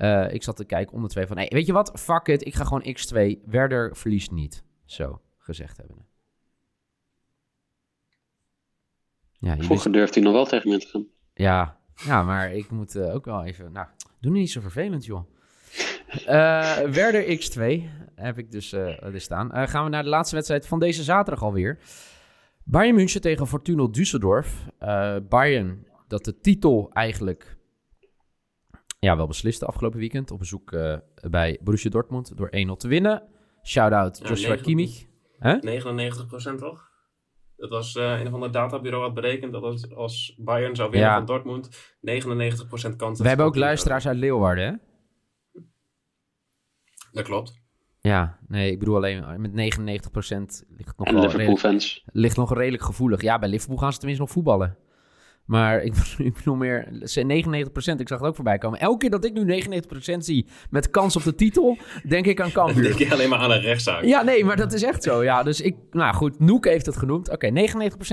Eh, 0.01 0.33
ik 0.33 0.43
zat 0.43 0.55
te 0.55 0.65
kijken 0.65 0.93
onder 0.93 1.09
2 1.09 1.27
van, 1.27 1.35
nee, 1.35 1.47
weet 1.49 1.65
je 1.65 1.73
wat? 1.73 1.91
Fuck 1.99 2.27
it, 2.27 2.45
ik 2.45 2.55
ga 2.55 2.63
gewoon 2.63 2.95
x2. 2.95 3.45
Werder 3.45 3.95
verliest 3.95 4.31
niet. 4.31 4.63
Zo 4.85 5.21
gezegd 5.37 5.77
hebben. 5.77 6.05
Ja, 9.31 9.57
Vroeger 9.57 9.91
durfde 9.91 10.13
hij 10.13 10.23
nog 10.23 10.33
wel 10.33 10.45
tegen 10.45 10.69
me 10.69 10.77
te 10.77 10.87
gaan. 10.87 11.07
ja, 11.33 11.77
ja, 12.05 12.23
maar 12.23 12.53
ik 12.53 12.69
moet 12.69 12.95
eh, 12.95 13.13
ook 13.13 13.25
wel 13.25 13.43
even... 13.43 13.71
Nou, 13.71 13.87
doe 14.19 14.31
niet 14.31 14.51
zo 14.51 14.61
vervelend, 14.61 15.05
joh. 15.05 15.23
Eh 16.25 16.79
Werder 16.79 17.23
X2 17.23 17.89
heb 18.15 18.37
ik 18.37 18.51
dus 18.51 18.71
er 18.71 19.21
staan. 19.21 19.67
Gaan 19.67 19.83
we 19.83 19.89
naar 19.89 20.03
de 20.03 20.09
laatste 20.09 20.35
wedstrijd 20.35 20.67
van 20.67 20.79
deze 20.79 21.03
zaterdag 21.03 21.43
alweer. 21.43 21.79
Bayern 22.63 22.95
München 22.95 23.21
tegen 23.21 23.47
Fortuna 23.47 23.87
Düsseldorf. 23.87 24.47
Bayern, 25.29 25.87
dat 26.07 26.25
de 26.25 26.39
titel 26.39 26.89
eigenlijk 26.93 27.57
ja, 29.05 29.17
wel 29.17 29.27
besliste 29.27 29.65
afgelopen 29.65 29.99
weekend. 29.99 30.31
Op 30.31 30.39
bezoek 30.39 30.71
eh, 30.71 30.97
bij 31.29 31.59
Borussia 31.63 31.89
Dortmund 31.89 32.37
door 32.37 32.47
1-0 32.47 32.71
te 32.77 32.87
winnen. 32.87 33.23
Shout-out 33.63 34.17
Ja, 34.23 34.27
Joshua 34.27 34.49
negen- 34.49 34.63
Kimmich. 34.65 35.05
99% 36.53 36.57
toch? 36.57 36.89
Dat 37.55 37.69
was 37.69 37.95
eh, 37.95 38.19
een 38.19 38.27
of 38.27 38.33
ander 38.33 38.51
databureau 38.51 39.03
had 39.03 39.13
berekend 39.13 39.51
dat 39.53 39.63
als, 39.63 39.93
als 39.95 40.35
Bayern 40.37 40.75
zou 40.75 40.89
winnen 40.89 41.09
Ja. 41.09 41.15
van 41.17 41.25
Dortmund, 41.25 41.69
99% 42.01 42.95
kans. 42.95 43.19
We 43.19 43.27
hebben 43.27 43.45
ook 43.45 43.55
luisteraars 43.55 44.07
uit 44.07 44.17
Leeuwarden, 44.17 44.65
hè? 44.65 44.73
Dat 47.11 47.23
klopt. 47.23 47.59
Ja, 47.99 48.39
nee, 48.47 48.71
ik 48.71 48.79
bedoel 48.79 48.95
alleen 48.95 49.41
met 49.41 49.51
99% 49.53 49.55
ligt 49.55 50.87
het 50.87 50.97
nog 50.97 51.07
En 51.07 51.13
wel 51.13 51.21
Liverpool 51.23 51.29
redelijk, 51.37 51.59
fans. 51.59 52.03
ligt 52.05 52.37
nog 52.37 52.53
redelijk 52.53 52.83
gevoelig. 52.83 53.21
Ja, 53.21 53.39
bij 53.39 53.49
Liverpool 53.49 53.77
gaan 53.77 53.91
ze 53.93 53.97
tenminste 53.97 54.23
nog 54.25 54.33
voetballen. 54.33 54.77
Maar 55.45 55.81
ik, 55.83 55.95
ik 56.17 56.33
bedoel 56.33 56.55
meer, 56.55 56.87
ze- 57.03 57.23
99%, 57.23 57.99
ik 57.99 58.07
zag 58.07 58.19
het 58.19 58.27
ook 58.27 58.35
voorbij 58.35 58.57
komen. 58.57 58.79
Elke 58.79 58.97
keer 58.97 59.09
dat 59.09 59.25
ik 59.25 59.33
nu 59.33 59.63
99% 60.15 60.17
zie 60.17 60.47
met 60.69 60.89
kans 60.89 61.15
op 61.15 61.23
de 61.23 61.35
titel, 61.35 61.77
denk 62.07 62.25
ik 62.25 62.41
aan 62.41 62.49
Dan 62.53 62.65
denk 62.65 62.77
Cambuur. 62.83 62.99
je 63.07 63.13
alleen 63.13 63.29
maar 63.29 63.39
aan 63.39 63.51
een 63.51 63.61
rechtszaak. 63.61 64.03
Ja, 64.03 64.21
nee, 64.21 64.45
maar 64.45 64.55
dat 64.57 64.73
is 64.73 64.83
echt 64.83 65.03
zo. 65.03 65.23
Ja, 65.23 65.43
dus 65.43 65.61
ik, 65.61 65.75
nou 65.91 66.13
goed, 66.15 66.39
Noek 66.39 66.65
heeft 66.65 66.85
het 66.85 66.97
genoemd. 66.97 67.29
Oké, 67.29 67.49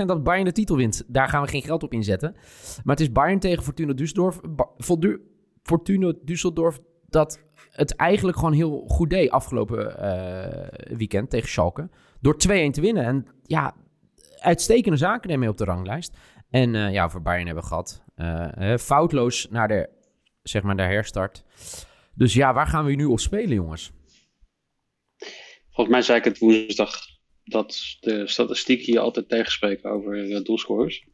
99% 0.01 0.05
dat 0.05 0.23
Bayern 0.23 0.45
de 0.45 0.51
titel 0.51 0.75
wint. 0.75 1.03
Daar 1.07 1.29
gaan 1.29 1.41
we 1.41 1.47
geen 1.47 1.61
geld 1.61 1.83
op 1.83 1.93
inzetten. 1.93 2.31
Maar 2.83 2.95
het 2.95 2.99
is 2.99 3.11
Bayern 3.11 3.39
tegen 3.39 3.63
Fortuna 3.63 3.93
Düsseldorf. 3.93 4.39
Voldu- 4.77 5.19
Fortuna 5.63 6.13
Düsseldorf 6.13 6.77
dat 7.09 7.39
het 7.71 7.95
eigenlijk 7.95 8.37
gewoon 8.37 8.53
heel 8.53 8.83
goed 8.87 9.09
deed 9.09 9.29
afgelopen 9.29 9.97
eh, 9.99 10.97
weekend 10.97 11.29
tegen 11.29 11.49
Schalke. 11.49 11.89
Door 12.21 12.33
2-1 12.33 12.37
te 12.71 12.81
winnen. 12.81 13.03
En 13.05 13.25
ja, 13.43 13.75
uitstekende 14.39 14.97
zaken 14.97 15.29
ermee 15.29 15.49
op 15.49 15.57
de 15.57 15.63
ranglijst. 15.63 16.17
En 16.49 16.75
eh, 16.75 16.93
ja, 16.93 17.09
voor 17.09 17.21
Bayern 17.21 17.45
hebben 17.45 17.63
we 17.63 17.69
gehad. 17.69 18.03
Eh, 18.15 18.71
eh, 18.73 18.79
foutloos 18.79 19.47
naar 19.49 19.67
de, 19.67 19.89
zeg 20.43 20.63
maar, 20.63 20.75
de 20.75 20.81
herstart. 20.81 21.43
Dus 22.13 22.33
ja, 22.33 22.53
waar 22.53 22.67
gaan 22.67 22.85
we 22.85 22.95
nu 22.95 23.05
op 23.05 23.19
spelen, 23.19 23.53
jongens? 23.55 23.91
Volgens 25.69 25.95
mij 25.95 26.01
zei 26.01 26.17
ik 26.17 26.23
het 26.23 26.39
woensdag 26.39 26.91
dat 27.43 27.97
de 27.99 28.27
statistieken 28.27 28.93
je 28.93 28.99
altijd 28.99 29.29
tegenspreken 29.29 29.91
over 29.91 30.43
doelscorers. 30.43 31.07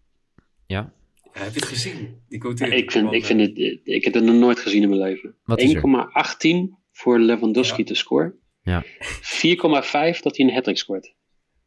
Ja, 0.65 0.94
Ja, 1.34 1.42
heb 1.42 1.54
je 1.54 1.60
het 1.60 1.70
gezien? 1.70 2.24
Die. 2.27 2.38
Ik, 2.38 2.92
vind, 2.92 3.13
ik, 3.13 3.25
vind 3.25 3.39
het, 3.42 3.58
ik 3.84 4.04
heb 4.04 4.13
het 4.13 4.24
nog 4.24 4.36
nooit 4.36 4.60
gezien 4.60 4.82
in 4.82 4.89
mijn 4.89 5.01
leven. 5.01 5.36
Wat 5.44 5.62
is 5.62 5.74
er? 5.74 5.82
1,18 5.82 6.84
voor 6.92 7.20
Lewandowski 7.20 7.82
Ja. 7.82 7.86
te 7.88 7.96
scoren. 7.96 8.39
Ja. 8.62 8.84
4,5 8.84 10.22
dat 10.22 10.38
hij 10.38 10.46
een 10.48 10.54
hat 10.54 10.77
scoort. 10.77 11.15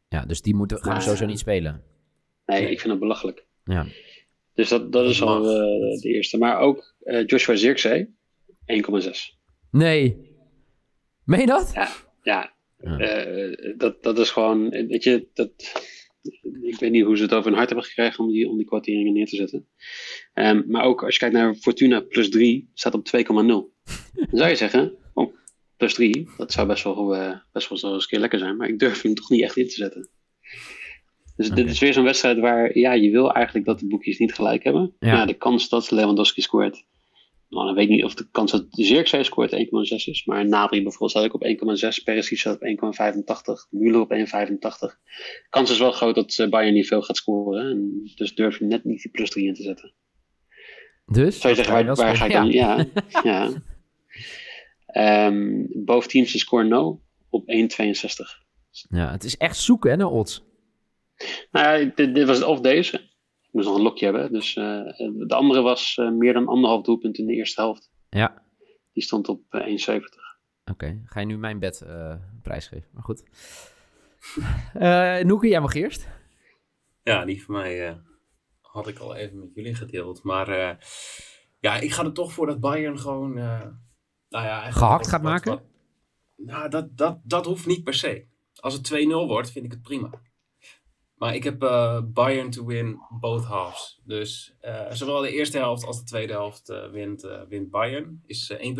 ja 0.07 0.25
dus 0.25 0.41
die 0.41 0.55
moeten, 0.55 0.77
gaan 0.77 0.95
we 0.95 1.01
sowieso 1.01 1.25
niet 1.25 1.39
spelen. 1.39 1.83
Nee, 2.45 2.61
Nee. 2.61 2.71
ik 2.71 2.79
vind 2.79 2.91
het 2.91 2.99
belachelijk. 2.99 3.47
Ja. 3.69 3.85
Dus 4.53 4.69
dat, 4.69 4.91
dat 4.91 5.09
is 5.09 5.21
al 5.21 5.37
eh, 5.37 5.99
de 6.01 6.09
eerste. 6.09 6.37
Maar 6.37 6.59
ook 6.59 6.95
eh, 6.99 7.25
Joshua 7.25 7.55
Zirkzee, 7.55 8.15
1,6. 8.65 9.09
Nee. 9.71 10.27
Meen 11.25 11.39
je 11.39 11.45
dat? 11.45 11.71
Ja, 11.73 11.89
Ja. 12.23 12.53
eh, 12.99 13.77
dat, 13.77 14.03
dat 14.03 14.19
is 14.19 14.29
gewoon, 14.31 14.69
weet 14.69 15.03
je, 15.03 15.27
dat, 15.33 15.51
ik 16.61 16.79
weet 16.79 16.91
niet 16.91 17.03
hoe 17.03 17.17
ze 17.17 17.23
het 17.23 17.33
over 17.33 17.45
hun 17.45 17.55
hart 17.57 17.69
hebben 17.69 17.85
gekregen 17.87 18.23
om 18.23 18.31
die, 18.31 18.47
om 18.49 18.57
die 18.57 18.65
kwarteringen 18.65 19.13
neer 19.13 19.25
te 19.25 19.35
zetten. 19.35 19.67
Ehm, 20.33 20.61
maar 20.67 20.83
ook 20.83 21.03
als 21.03 21.13
je 21.13 21.19
kijkt 21.19 21.35
naar 21.35 21.55
Fortuna 21.55 22.01
plus 22.01 22.29
3, 22.29 22.69
staat 22.73 22.93
op 22.93 23.05
2,0. 23.07 23.23
Dan 23.33 23.69
zou 24.31 24.49
je 24.49 24.55
zeggen, 24.55 24.95
oh, 25.13 25.33
plus 25.77 25.93
3, 25.93 26.29
dat 26.37 26.51
zou 26.51 26.67
best 26.67 26.83
wel, 26.83 27.15
eh, 27.15 27.37
best 27.51 27.69
wel 27.69 27.77
zo 27.77 27.93
eens 27.93 28.03
een 28.03 28.09
keer 28.09 28.19
lekker 28.19 28.39
zijn, 28.39 28.57
maar 28.57 28.67
ik 28.67 28.79
durf 28.79 29.01
hem 29.01 29.13
toch 29.13 29.29
niet 29.29 29.41
echt 29.43 29.57
in 29.57 29.67
te 29.67 29.73
zetten. 29.75 30.09
Dus 31.39 31.49
dit 31.49 31.69
is 31.69 31.79
weer 31.79 31.93
zo'n 31.93 32.03
wedstrijd 32.03 32.39
waar, 32.39 32.77
ja, 32.77 32.93
je 32.93 33.11
wil 33.11 33.31
eigenlijk 33.31 33.65
dat 33.65 33.79
de 33.79 33.87
boekjes 33.87 34.17
niet 34.17 34.33
gelijk 34.33 34.63
hebben. 34.63 34.95
Ja. 34.99 35.07
Ja. 35.07 35.25
de 35.25 35.33
kans 35.33 35.69
dat 35.69 35.91
Lewandowski 35.91 36.41
scoort, 36.41 36.85
nou, 37.49 37.65
dan 37.65 37.75
weet 37.75 37.83
ik 37.83 37.89
niet 37.89 38.03
of 38.03 38.13
de 38.13 38.27
kans 38.31 38.51
dat 38.51 38.65
Zirkzee 38.69 39.23
scoort 39.23 39.51
1,6 39.51 39.57
is. 40.05 40.25
Maar 40.25 40.47
Nabri 40.47 40.81
bijvoorbeeld 40.81 41.11
staat 41.11 41.23
ook 41.23 41.33
op 41.33 41.45
1,6. 41.97 42.03
Perisic 42.03 42.37
staat 42.37 42.55
op 42.55 42.67
1,85. 42.67 42.69
Müller 43.69 43.99
op 43.99 44.13
1,85. 44.13 44.19
De 44.19 45.47
kans 45.49 45.71
is 45.71 45.79
wel 45.79 45.91
groot 45.91 46.15
dat 46.15 46.37
eh, 46.37 46.49
Bayern 46.49 46.73
niet 46.73 46.87
veel 46.87 47.01
gaat 47.01 47.17
scoren. 47.17 47.69
En 47.69 48.11
dus 48.15 48.35
durf 48.35 48.59
je 48.59 48.65
net 48.65 48.83
niet 48.83 49.01
die 49.01 49.11
plus 49.11 49.29
3 49.29 49.47
in 49.47 49.53
te 49.53 49.63
zetten. 49.63 49.93
Dus? 51.05 51.39
Zou 51.39 51.55
je 51.55 51.63
zeggen, 51.63 51.85
waar, 51.85 51.95
waar 51.95 52.15
ga 52.15 52.25
ik 52.25 52.31
dan? 52.31 52.51
Ja. 52.51 52.85
Ja. 53.07 53.21
ja. 53.23 53.51
Ehm, 54.85 55.65
boven 55.69 56.09
teams 56.09 56.31
die 56.31 56.41
score 56.41 56.63
no 56.63 57.01
op 57.29 57.43
1,62. 57.51 57.55
ja, 58.89 59.11
het 59.11 59.23
is 59.23 59.37
echt 59.37 59.57
zoeken 59.57 59.91
hè, 59.91 59.97
naar 59.97 60.11
odds. 60.11 60.47
Nou 61.51 61.79
ja, 61.79 61.91
dit, 61.95 62.15
dit 62.15 62.27
was 62.27 62.43
of 62.43 62.59
deze. 62.61 62.97
Ik 63.41 63.49
moest 63.55 63.67
nog 63.67 63.75
een 63.75 63.81
lokje 63.83 64.05
hebben. 64.05 64.31
Dus 64.31 64.55
eh, 64.55 64.63
de 65.27 65.35
andere 65.35 65.61
was 65.61 65.97
eh, 65.97 66.09
meer 66.11 66.33
dan 66.33 66.47
anderhalf 66.47 66.83
doelpunt 66.83 67.17
in 67.17 67.25
de 67.25 67.33
eerste 67.33 67.61
helft. 67.61 67.91
Ja, 68.09 68.43
Die 68.93 69.03
stond 69.03 69.27
op 69.29 69.41
eh, 69.49 69.97
1,70. 69.99 70.03
oké. 70.71 71.01
Ga 71.05 71.19
je 71.19 71.25
nu 71.25 71.37
mijn 71.37 71.59
bed 71.59 71.81
eh 71.81 72.15
prijsgeven. 72.41 72.89
Maar 72.93 73.03
goed. 73.03 73.23
Eh 74.73 75.19
Noeke, 75.23 75.47
jij 75.47 75.61
mag 75.61 75.73
eerst. 75.73 76.07
Ja, 77.03 77.25
die 77.25 77.43
van 77.43 77.55
mij 77.55 77.87
eh, 77.87 77.95
had 78.61 78.87
ik 78.87 78.99
al 78.99 79.15
even 79.15 79.39
met 79.39 79.53
jullie 79.53 79.75
gedeeld. 79.75 80.23
Maar 80.23 80.47
eh, 80.47 80.75
ja, 81.59 81.75
ik 81.75 81.91
ga 81.91 82.03
er 82.03 82.13
toch 82.13 82.33
voor 82.33 82.45
dat 82.47 82.59
Bayern 82.59 82.99
gewoon... 82.99 83.37
eh, 83.37 83.65
nou 84.29 84.45
ja, 84.45 84.71
Gehakt 84.71 85.07
gaat 85.07 85.21
wat- 85.21 85.31
maken? 85.31 85.51
wat- 85.51 85.63
nou, 86.35 86.69
dat, 86.69 86.97
dat, 86.97 87.19
dat 87.23 87.45
hoeft 87.45 87.65
niet 87.65 87.83
per 87.83 87.93
se. 87.93 88.25
Als 88.55 88.73
het 88.73 88.93
2-0 88.93 89.07
wordt, 89.07 89.51
vind 89.51 89.65
ik 89.65 89.71
het 89.71 89.81
prima. 89.81 90.09
Maar 91.19 91.35
ik 91.35 91.43
heb 91.43 91.63
eh, 91.63 92.01
Bayern 92.05 92.49
to 92.49 92.65
win 92.65 92.99
both 93.09 93.43
halves. 93.43 94.01
Dus 94.03 94.55
eh, 94.59 94.91
zowel 94.91 95.21
de 95.21 95.31
eerste 95.31 95.57
helft 95.57 95.85
als 95.85 95.97
de 95.99 96.03
tweede 96.05 96.33
helft 96.33 96.69
eh, 96.69 96.89
wint, 96.91 97.23
eh, 97.23 97.41
wint 97.49 97.69
Bayern. 97.69 98.21
Is 98.25 98.49
eh, 98.49 98.75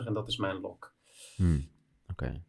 1,65 0.00 0.06
en 0.06 0.14
dat 0.14 0.28
is 0.28 0.36
mijn 0.36 0.60
lock. 0.60 0.94
Hmm, 1.36 1.68
Oké. 2.10 2.42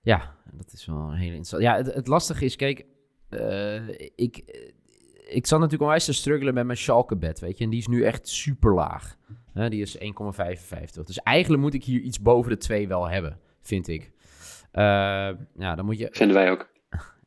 Ja, 0.00 0.34
dat 0.52 0.72
is 0.72 0.86
wel 0.86 0.96
een 0.96 1.14
hele 1.16 1.34
interessant. 1.36 1.62
Ja, 1.62 1.76
het, 1.76 1.94
het 1.94 2.06
lastige 2.06 2.44
is, 2.44 2.56
kijk, 2.56 2.86
eh, 3.28 3.88
ik, 4.14 4.36
ik 5.28 5.46
zat 5.46 5.58
natuurlijk 5.58 5.82
onwijs 5.82 6.04
te 6.04 6.12
struggelen 6.12 6.54
met 6.54 6.66
mijn 6.66 6.78
Schalke-bed, 6.78 7.40
weet 7.40 7.58
je. 7.58 7.64
En 7.64 7.70
die 7.70 7.78
is 7.78 7.86
nu 7.86 8.04
echt 8.04 8.28
super 8.28 8.74
laag. 8.74 9.16
Hè, 9.52 9.68
die 9.68 9.82
is 9.82 9.98
1,55. 9.98 10.04
Dus 11.04 11.18
eigenlijk 11.18 11.62
moet 11.62 11.74
ik 11.74 11.84
hier 11.84 12.00
iets 12.00 12.20
boven 12.20 12.50
de 12.50 12.56
2 12.56 12.88
wel 12.88 13.08
hebben, 13.08 13.40
vind 13.62 13.88
ik. 13.88 14.12
Eh, 14.72 14.82
ja, 15.56 15.74
dan 15.74 15.84
moet 15.84 15.98
je... 15.98 16.08
Vinden 16.12 16.36
wij 16.36 16.50
ook. 16.50 16.70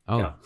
Oh, 0.06 0.18
Ja. 0.20 0.38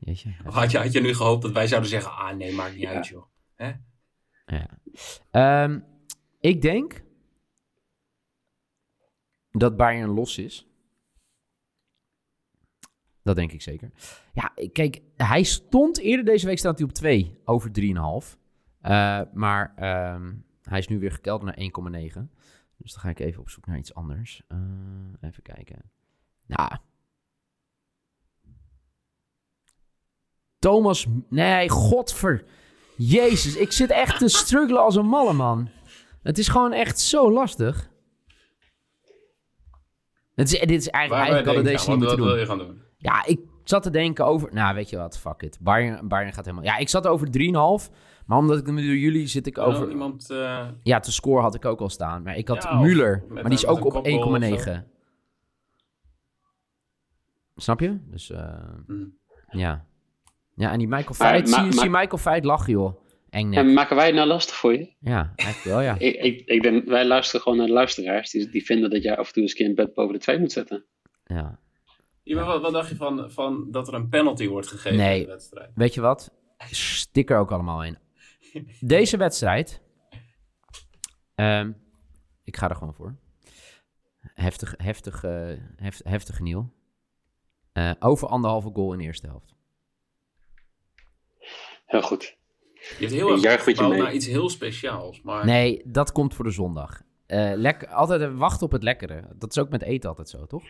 Jeetje. 0.00 0.34
Of 0.46 0.54
had 0.54 0.70
je, 0.70 0.78
had 0.78 0.92
je 0.92 1.00
nu 1.00 1.14
gehoopt 1.14 1.42
dat 1.42 1.52
wij 1.52 1.66
zouden 1.66 1.90
zeggen... 1.90 2.12
Ah 2.16 2.36
nee, 2.36 2.54
maakt 2.54 2.72
niet 2.72 2.80
Ja. 2.82 2.92
uit 2.92 3.06
joh. 3.06 3.24
Ja. 3.56 4.68
Ehm, 5.30 5.80
ik 6.40 6.62
denk 6.62 7.02
dat 9.50 9.76
Bayern 9.76 10.10
los 10.10 10.38
is. 10.38 10.66
Dat 13.22 13.36
denk 13.36 13.52
ik 13.52 13.62
zeker. 13.62 13.90
Ja, 14.32 14.52
ik- 14.56 14.72
kijk, 14.72 15.00
hij 15.16 15.42
stond 15.42 15.98
eerder 15.98 16.24
deze 16.24 16.46
week 16.46 16.58
staat 16.58 16.78
hij 16.78 16.86
op 16.88 16.92
2 16.94 17.40
over 17.44 17.70
3,5. 17.72 18.38
Eh 18.80 19.20
maar 19.32 19.72
ehm, 19.76 20.34
hij 20.62 20.78
is 20.78 20.88
nu 20.88 20.98
weer 20.98 21.12
gekeld 21.12 21.42
naar 21.42 21.56
1,9. 21.58 22.30
Dus 22.76 22.92
dan 22.92 23.00
ga 23.02 23.08
ik 23.08 23.18
even 23.18 23.40
op 23.40 23.50
zoek 23.50 23.66
naar 23.66 23.78
iets 23.78 23.94
anders. 23.94 24.42
Eh, 24.48 24.58
even 25.20 25.42
kijken. 25.42 25.90
Nou. 26.46 26.76
Thomas. 30.60 31.06
Nee, 31.28 31.68
godver. 31.68 32.44
Jezus, 32.96 33.56
ik 33.56 33.72
zit 33.72 33.90
echt 33.90 34.18
te 34.18 34.28
struggelen 34.28 34.82
als 34.82 34.96
een 34.96 35.06
malle 35.06 35.32
man. 35.32 35.68
Het 36.22 36.38
is 36.38 36.48
gewoon 36.48 36.72
echt 36.72 37.00
zo 37.00 37.32
lastig. 37.32 37.88
Het 40.34 40.52
is, 40.52 40.60
dit 40.60 40.70
is 40.70 40.88
eigenlijk, 40.88 41.22
eigenlijk 41.26 41.46
hadden 41.46 41.72
deze 41.72 41.90
niet 41.90 41.98
wat, 42.00 42.08
moeten 42.08 42.16
wat 42.18 42.26
wil 42.26 42.28
doen. 42.28 42.38
je 42.38 42.46
gaan 42.46 42.58
doen? 42.76 42.82
Ja, 42.96 43.24
ik 43.26 43.40
zat 43.64 43.82
te 43.82 43.90
denken 43.90 44.24
over... 44.26 44.54
Nou, 44.54 44.74
weet 44.74 44.90
je 44.90 44.96
wat, 44.96 45.18
fuck 45.18 45.42
it. 45.42 45.58
Bayern, 45.60 46.08
Bayern 46.08 46.32
gaat 46.32 46.44
helemaal... 46.44 46.64
Ja, 46.66 46.76
ik 46.76 46.88
zat 46.88 47.06
over 47.06 47.26
3,5. 47.26 47.92
Maar 48.26 48.38
omdat 48.38 48.58
ik 48.58 48.66
met 48.70 48.84
jullie 48.84 49.26
zit 49.26 49.46
ik 49.46 49.58
Over 49.58 49.88
iemand... 49.90 50.30
eh, 50.30 50.68
Ja, 50.82 51.00
te 51.00 51.12
score 51.12 51.40
had 51.42 51.54
ik 51.54 51.64
ook 51.64 51.80
al 51.80 51.88
staan. 51.88 52.22
Maar 52.22 52.36
ik 52.36 52.48
had 52.48 52.62
Ja, 52.62 52.74
Maar 53.28 53.44
die 53.44 53.52
is 53.52 53.66
ook 53.66 53.84
op 53.84 53.92
kopgoal 53.92 54.34
of 54.34 54.66
1,9. 54.66 54.72
Snap 57.56 57.80
je? 57.80 57.98
Dus 58.10 58.30
eh, 58.30 58.54
Hm. 58.86 59.04
ja. 59.50 59.84
Ja, 60.60 60.72
en 60.72 60.78
die 60.78 60.88
Michael 60.88 61.14
maar- 61.18 61.46
zie, 61.62 61.72
zie 61.72 61.90
Michael 61.90 62.18
Veit 62.18 62.44
lachen, 62.44 62.72
joh. 62.72 63.00
Eng 63.30 63.52
En 63.54 63.72
maken 63.72 63.96
wij 63.96 64.06
het 64.06 64.14
nou 64.14 64.26
lastig 64.28 64.54
voor 64.56 64.72
je? 64.72 64.92
Ja, 65.00 65.32
eigenlijk 65.36 65.68
wel, 65.76 65.80
ja. 65.80 65.98
Ik, 66.08 66.14
ik, 66.14 66.42
ik 66.48 66.62
denk, 66.62 66.88
wij 66.88 67.04
luisteren 67.06 67.40
gewoon 67.40 67.58
naar 67.58 67.66
de 67.66 67.72
luisteraars. 67.72 68.30
Die, 68.30 68.50
die 68.50 68.64
vinden 68.64 68.90
dat 68.90 69.02
jij 69.02 69.16
af 69.16 69.26
en 69.26 69.32
toe 69.32 69.42
eens 69.42 69.50
een 69.50 69.56
keer 69.56 69.66
een 69.66 69.74
bed 69.74 69.94
boven 69.94 70.12
de 70.14 70.18
twee 70.20 70.38
moet 70.38 70.52
zetten. 70.52 70.84
ja. 71.26 71.58
Ja, 72.22 72.36
maar 72.36 72.44
wat, 72.44 72.62
wat 72.62 72.72
dacht 72.72 72.88
je 72.88 72.96
van, 72.96 73.30
van 73.30 73.70
dat 73.70 73.88
er 73.88 73.94
een 73.94 74.08
penalty 74.08 74.48
wordt 74.48 74.66
gegeven 74.66 74.98
Nee. 74.98 75.18
in 75.20 75.24
de 75.26 75.30
wedstrijd? 75.30 75.70
Weet 75.74 75.94
je 75.94 76.00
wat? 76.00 76.30
Stik 76.70 77.30
er 77.30 77.38
ook 77.38 77.52
allemaal 77.52 77.84
in. 77.84 77.98
Deze 78.80 79.16
wedstrijd. 79.16 79.82
ehm, 81.34 81.72
ik 82.44 82.56
ga 82.56 82.68
er 82.68 82.76
gewoon 82.76 82.94
voor. 82.94 83.16
Heftig, 84.34 84.74
heftig, 84.76 85.24
eh, 85.24 85.48
heft, 85.76 86.00
heftig 86.04 86.40
Niel. 86.40 86.72
Eh, 87.72 87.90
over 87.98 88.28
anderhalve 88.28 88.70
goal 88.72 88.92
in 88.92 88.98
de 88.98 89.04
eerste 89.04 89.26
helft. 89.26 89.54
Heel 91.90 92.02
goed. 92.02 92.36
Je 92.74 92.94
hebt 92.98 93.12
heel 93.12 93.44
erg 93.44 93.64
gebouwd 93.64 93.90
mee. 93.90 94.02
naar 94.02 94.12
iets 94.14 94.26
heel 94.26 94.48
speciaals. 94.48 95.22
Maar 95.22 95.44
Nee, 95.46 95.82
dat 95.84 96.12
komt 96.12 96.34
voor 96.34 96.44
de 96.44 96.50
zondag. 96.50 97.00
Eh 97.26 97.52
lekker, 97.54 97.88
altijd 97.88 98.20
eh, 98.20 98.34
wachten 98.34 98.66
op 98.66 98.72
het 98.72 98.82
lekkere. 98.82 99.24
Dat 99.36 99.50
is 99.50 99.58
ook 99.58 99.68
met 99.70 99.82
eten 99.82 100.08
altijd 100.08 100.28
zo, 100.28 100.46
toch? 100.46 100.62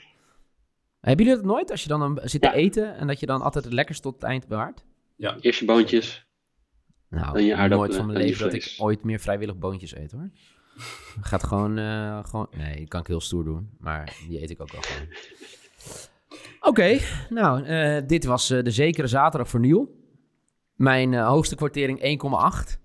Hebben 1.01 1.25
jullie 1.25 1.41
dat 1.41 1.51
nooit? 1.51 1.71
Als 1.71 1.83
je 1.83 1.89
dan 1.89 2.03
een, 2.03 2.19
zit 2.23 2.41
te 2.43 2.49
Ja. 2.49 2.55
eten 2.55 2.97
en 2.97 3.07
dat 3.07 3.21
je 3.21 3.27
dan 3.27 3.43
altijd 3.43 3.65
het 3.65 3.73
lekkerst 3.73 4.03
tot 4.03 4.15
het 4.15 4.23
eind 4.23 4.49
bewaart? 4.49 4.85
Eerst 5.41 5.61
je 5.61 5.67
boontjes. 5.67 6.27
Nou, 7.09 7.33
Dan 7.33 7.45
je 7.45 7.53
aardappelen 7.55 7.79
nooit 7.79 7.97
van 7.97 8.07
mijn 8.07 8.19
leven 8.19 8.45
dat 8.45 8.53
ik 8.53 8.75
ooit 8.79 9.03
meer 9.05 9.19
vrijwillig 9.21 9.57
boontjes 9.59 9.95
eet, 9.97 10.13
hoor. 10.13 10.31
Gaat 11.21 11.43
gewoon, 11.45 11.79
eh, 11.79 12.25
gewoon... 12.25 12.47
Nee, 12.57 12.79
dat 12.79 12.89
kan 12.89 13.01
ik 13.01 13.07
heel 13.07 13.21
stoer 13.21 13.45
doen, 13.45 13.71
maar 13.79 14.17
die 14.29 14.43
eet 14.43 14.51
ik 14.51 14.61
ook 14.61 14.73
wel 14.73 14.81
gewoon. 14.83 15.09
Oké, 16.71 16.99
nou, 17.29 17.65
eh, 17.65 18.03
dit 18.07 18.25
was 18.25 18.51
eh, 18.51 18.63
de 18.63 18.71
zekere 18.71 19.07
zaterdag 19.07 19.49
voor 19.49 19.61
Niel. 19.61 19.99
Mijn 20.81 21.15
eh, 21.15 21.27
hoogste 21.27 21.57
kwartering 21.57 22.21
1,8, 22.73 22.79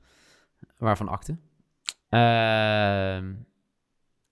waarvan 0.77 1.07
akte. 1.07 1.37
Ehm, 2.09 3.33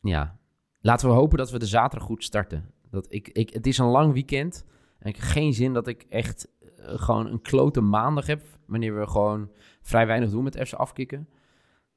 ja, 0.02 0.38
laten 0.82 1.08
we 1.08 1.14
hopen 1.14 1.38
dat 1.38 1.52
we 1.52 1.60
de 1.60 1.66
zaterdag 1.66 2.08
goed 2.08 2.24
starten. 2.24 2.72
Dat 2.90 3.06
ik, 3.10 3.28
ik, 3.28 3.54
het 3.54 3.68
is 3.68 3.78
een 3.78 3.86
lang 3.86 4.14
weekend 4.14 4.66
en 5.00 5.10
ik 5.10 5.16
heb 5.16 5.26
geen 5.26 5.54
zin 5.54 5.74
dat 5.74 5.88
ik 5.88 6.06
echt 6.10 6.48
eh, 6.60 7.00
gewoon 7.00 7.26
een 7.26 7.42
klote 7.42 7.82
maandag 7.82 8.28
heb... 8.28 8.44
wanneer 8.66 9.00
we 9.00 9.08
gewoon 9.08 9.52
vrij 9.82 10.08
weinig 10.08 10.30
doen 10.30 10.44
met 10.44 10.68
FC 10.68 10.74
afkicken. 10.74 11.30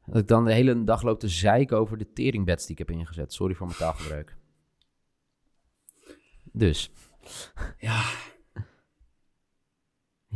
Dat 0.04 0.16
ik 0.16 0.28
dan 0.28 0.44
de 0.44 0.52
hele 0.52 0.84
dag 0.84 1.02
loop 1.02 1.20
te 1.20 1.28
zeiken 1.28 1.78
over 1.78 1.98
de 1.98 2.12
teringbeds 2.12 2.62
die 2.66 2.76
ik 2.76 2.86
heb 2.86 2.96
ingezet. 2.96 3.32
Sorry 3.32 3.54
voor 3.54 3.66
mijn 3.66 3.78
taalgebruik. 3.78 4.36
Dus, 6.52 6.92
ja, 7.78 8.02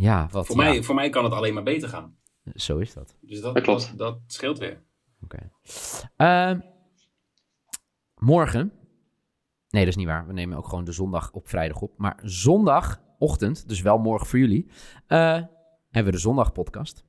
ja, 0.00 0.28
wat... 0.30 0.46
voor, 0.46 0.56
ja, 0.56 0.62
mij, 0.62 0.82
voor 0.82 0.94
mij 0.94 1.10
kan 1.10 1.24
het 1.24 1.32
alleen 1.32 1.54
maar 1.54 1.62
beter 1.62 1.88
gaan. 1.88 2.16
Zo 2.54 2.78
is 2.78 2.92
dat. 2.92 3.16
Dus 3.20 3.40
dat, 3.40 3.54
Dat 3.54 3.62
klopt. 3.62 3.88
Dat, 3.88 3.98
dat 3.98 4.18
scheelt 4.26 4.58
weer. 4.58 4.82
Oké. 5.22 5.50
Ehm, 6.16 6.60
morgen. 8.14 8.72
Nee, 9.68 9.84
dat 9.84 9.90
is 9.90 9.96
niet 9.96 10.06
waar. 10.06 10.26
We 10.26 10.32
nemen 10.32 10.58
ook 10.58 10.68
gewoon 10.68 10.84
de 10.84 10.92
zondag 10.92 11.30
op 11.32 11.48
vrijdag 11.48 11.80
op. 11.80 11.92
Maar 11.96 12.18
zondagochtend, 12.22 13.68
dus 13.68 13.80
wel 13.80 13.98
morgen 13.98 14.26
voor 14.26 14.38
jullie, 14.38 14.70
eh, 15.06 15.42
hebben 15.90 16.12
we 16.12 16.18
de 16.18 16.18
zondagpodcast 16.18 17.04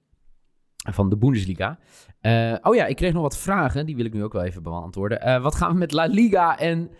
van 0.75 1.09
de 1.09 1.17
Bundesliga. 1.17 1.79
Eh, 2.19 2.55
oh 2.61 2.75
ja, 2.75 2.85
ik 2.85 2.95
kreeg 2.95 3.13
nog 3.13 3.21
wat 3.21 3.37
vragen. 3.37 3.85
Die 3.85 3.95
wil 3.95 4.05
ik 4.05 4.13
nu 4.13 4.23
ook 4.23 4.33
wel 4.33 4.43
even 4.43 4.63
beantwoorden. 4.63 5.21
Eh, 5.21 5.41
wat 5.41 5.55
gaan 5.55 5.71
we 5.71 5.77
met 5.77 5.91
La 5.91 6.05
Liga 6.05 6.57
en 6.57 6.91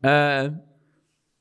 eh, 0.00 0.44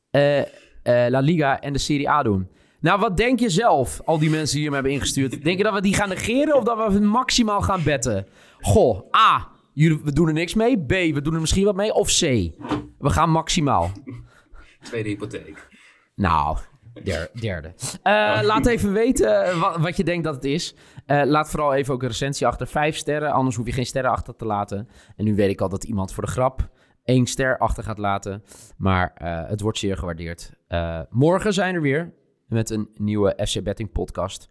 eh, 0.09 0.39
eh, 0.83 1.09
La 1.09 1.19
Liga 1.19 1.59
en 1.59 1.73
de 1.73 1.79
Serie 1.79 2.09
A 2.09 2.23
doen? 2.23 2.49
Nou, 2.81 2.99
wat 2.99 3.17
denk 3.17 3.39
je 3.39 3.49
zelf, 3.49 4.01
al 4.05 4.19
die 4.19 4.29
mensen 4.29 4.55
die 4.55 4.65
hem 4.65 4.73
hebben 4.73 4.91
ingestuurd? 4.91 5.43
Denk 5.43 5.57
je 5.57 5.63
dat 5.63 5.73
we 5.73 5.81
die 5.81 5.93
gaan 5.93 6.09
negeren 6.09 6.55
of 6.55 6.63
dat 6.63 6.93
we 6.93 6.99
maximaal 6.99 7.61
gaan 7.61 7.83
betten? 7.83 8.25
Goh, 8.61 9.15
A, 9.15 9.47
jullie, 9.73 9.99
we 10.03 10.11
doen 10.13 10.27
er 10.27 10.33
niks 10.33 10.53
mee. 10.53 10.77
B, 10.85 10.89
we 10.89 11.21
doen 11.21 11.33
er 11.33 11.39
misschien 11.39 11.65
wat 11.65 11.75
mee. 11.75 11.93
Of 11.93 12.07
C, 12.07 12.19
we 12.99 13.09
gaan 13.09 13.29
maximaal. 13.29 13.91
Tweede 14.81 15.09
hypotheek. 15.09 15.67
Nou, 16.15 16.57
der- 17.03 17.29
derde. 17.39 17.73
Eh, 18.03 18.39
laat 18.41 18.65
even 18.65 18.93
weten 18.93 19.43
eh, 19.45 19.59
wat, 19.61 19.77
wat 19.77 19.97
je 19.97 20.03
denkt 20.03 20.23
dat 20.23 20.35
het 20.35 20.45
is. 20.45 20.75
Eh, 21.05 21.21
laat 21.25 21.49
vooral 21.49 21.73
even 21.73 21.93
ook 21.93 22.01
een 22.01 22.07
recensie 22.07 22.47
achter. 22.47 22.67
Vijf 22.67 22.95
sterren, 22.97 23.31
anders 23.31 23.55
hoef 23.55 23.65
je 23.65 23.71
geen 23.71 23.85
sterren 23.85 24.11
achter 24.11 24.35
te 24.35 24.45
laten. 24.45 24.87
En 25.15 25.25
nu 25.25 25.35
weet 25.35 25.49
ik 25.49 25.61
al 25.61 25.69
dat 25.69 25.83
iemand 25.83 26.13
voor 26.13 26.23
de 26.25 26.31
grap 26.31 26.69
één 27.03 27.25
ster 27.25 27.57
achter 27.57 27.83
gaat 27.83 27.97
laten. 27.97 28.43
Maar 28.77 29.11
het 29.47 29.61
wordt 29.61 29.77
zeer 29.77 29.97
gewaardeerd. 29.97 30.51
Morgen 31.09 31.53
zijn 31.53 31.73
we 31.75 31.79
weer 31.81 32.13
met 32.49 32.69
een 32.69 32.89
nieuwe 32.95 33.37
FC 33.47 33.63
Betting 33.63 33.91
podcast. 33.91 34.49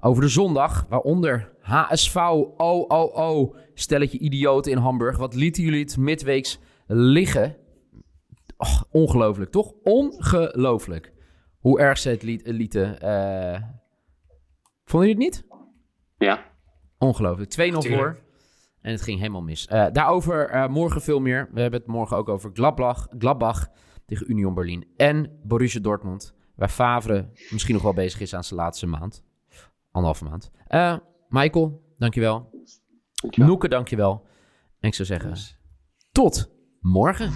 Over 0.00 0.22
de 0.22 0.28
zondag, 0.28 0.86
waaronder 0.88 1.52
HSV, 1.60 2.16
oh 2.16 2.84
oh 2.88 3.16
oh, 3.16 3.56
stelletje 3.74 4.18
idioten 4.18 4.72
in 4.72 4.78
Hamburg. 4.78 5.16
Wat 5.16 5.34
lieten 5.34 5.62
jullie 5.62 5.80
het 5.80 5.96
midweeks 5.96 6.58
liggen? 6.86 7.56
Och, 8.56 8.84
ongelooflijk, 8.90 9.50
toch? 9.50 9.72
Ongelooflijk. 9.82 11.12
Hoe 11.58 11.80
erg 11.80 11.98
ze 11.98 12.08
het 12.08 12.22
liet, 12.22 12.46
lieten. 12.46 13.00
eh. 13.00 13.62
vonden 14.84 15.08
jullie 15.08 15.24
het 15.24 15.34
niet? 15.34 15.46
Ja. 16.18 16.44
Ongelooflijk. 16.98 17.70
2-0 17.72 17.72
voor. 17.72 18.18
En 18.80 18.92
het 18.92 19.02
ging 19.02 19.18
helemaal 19.18 19.42
mis. 19.42 19.66
Eh, 19.66 19.86
daarover 19.92 20.48
eh, 20.48 20.68
morgen 20.68 21.00
veel 21.00 21.20
meer. 21.20 21.48
We 21.52 21.60
hebben 21.60 21.80
het 21.80 21.88
morgen 21.88 22.16
ook 22.16 22.28
over 22.28 22.50
Gladbach, 22.52 23.06
Gladbach 23.18 23.68
tegen 24.06 24.30
Union 24.30 24.54
Berlin 24.54 24.86
en 24.96 25.40
Borussia 25.42 25.80
Dortmund. 25.80 26.34
Waar 26.56 26.68
Favre 26.68 27.30
misschien 27.50 27.74
nog 27.74 27.82
wel 27.82 27.92
bezig 27.92 28.20
is 28.20 28.34
aan 28.34 28.44
zijn 28.44 28.60
laatste 28.60 28.86
maand. 28.86 29.24
Anderhalve 29.90 30.24
maand. 30.24 30.50
Eh, 30.66 30.96
Michael, 31.28 31.82
dankjewel. 31.98 32.50
Dankjewel. 33.12 33.48
Noeke, 33.48 33.68
dankjewel. 33.68 34.26
En 34.80 34.88
ik 34.88 34.94
zou 34.94 35.08
zeggen, 35.08 35.36
tot 36.12 36.50
morgen. 36.80 37.32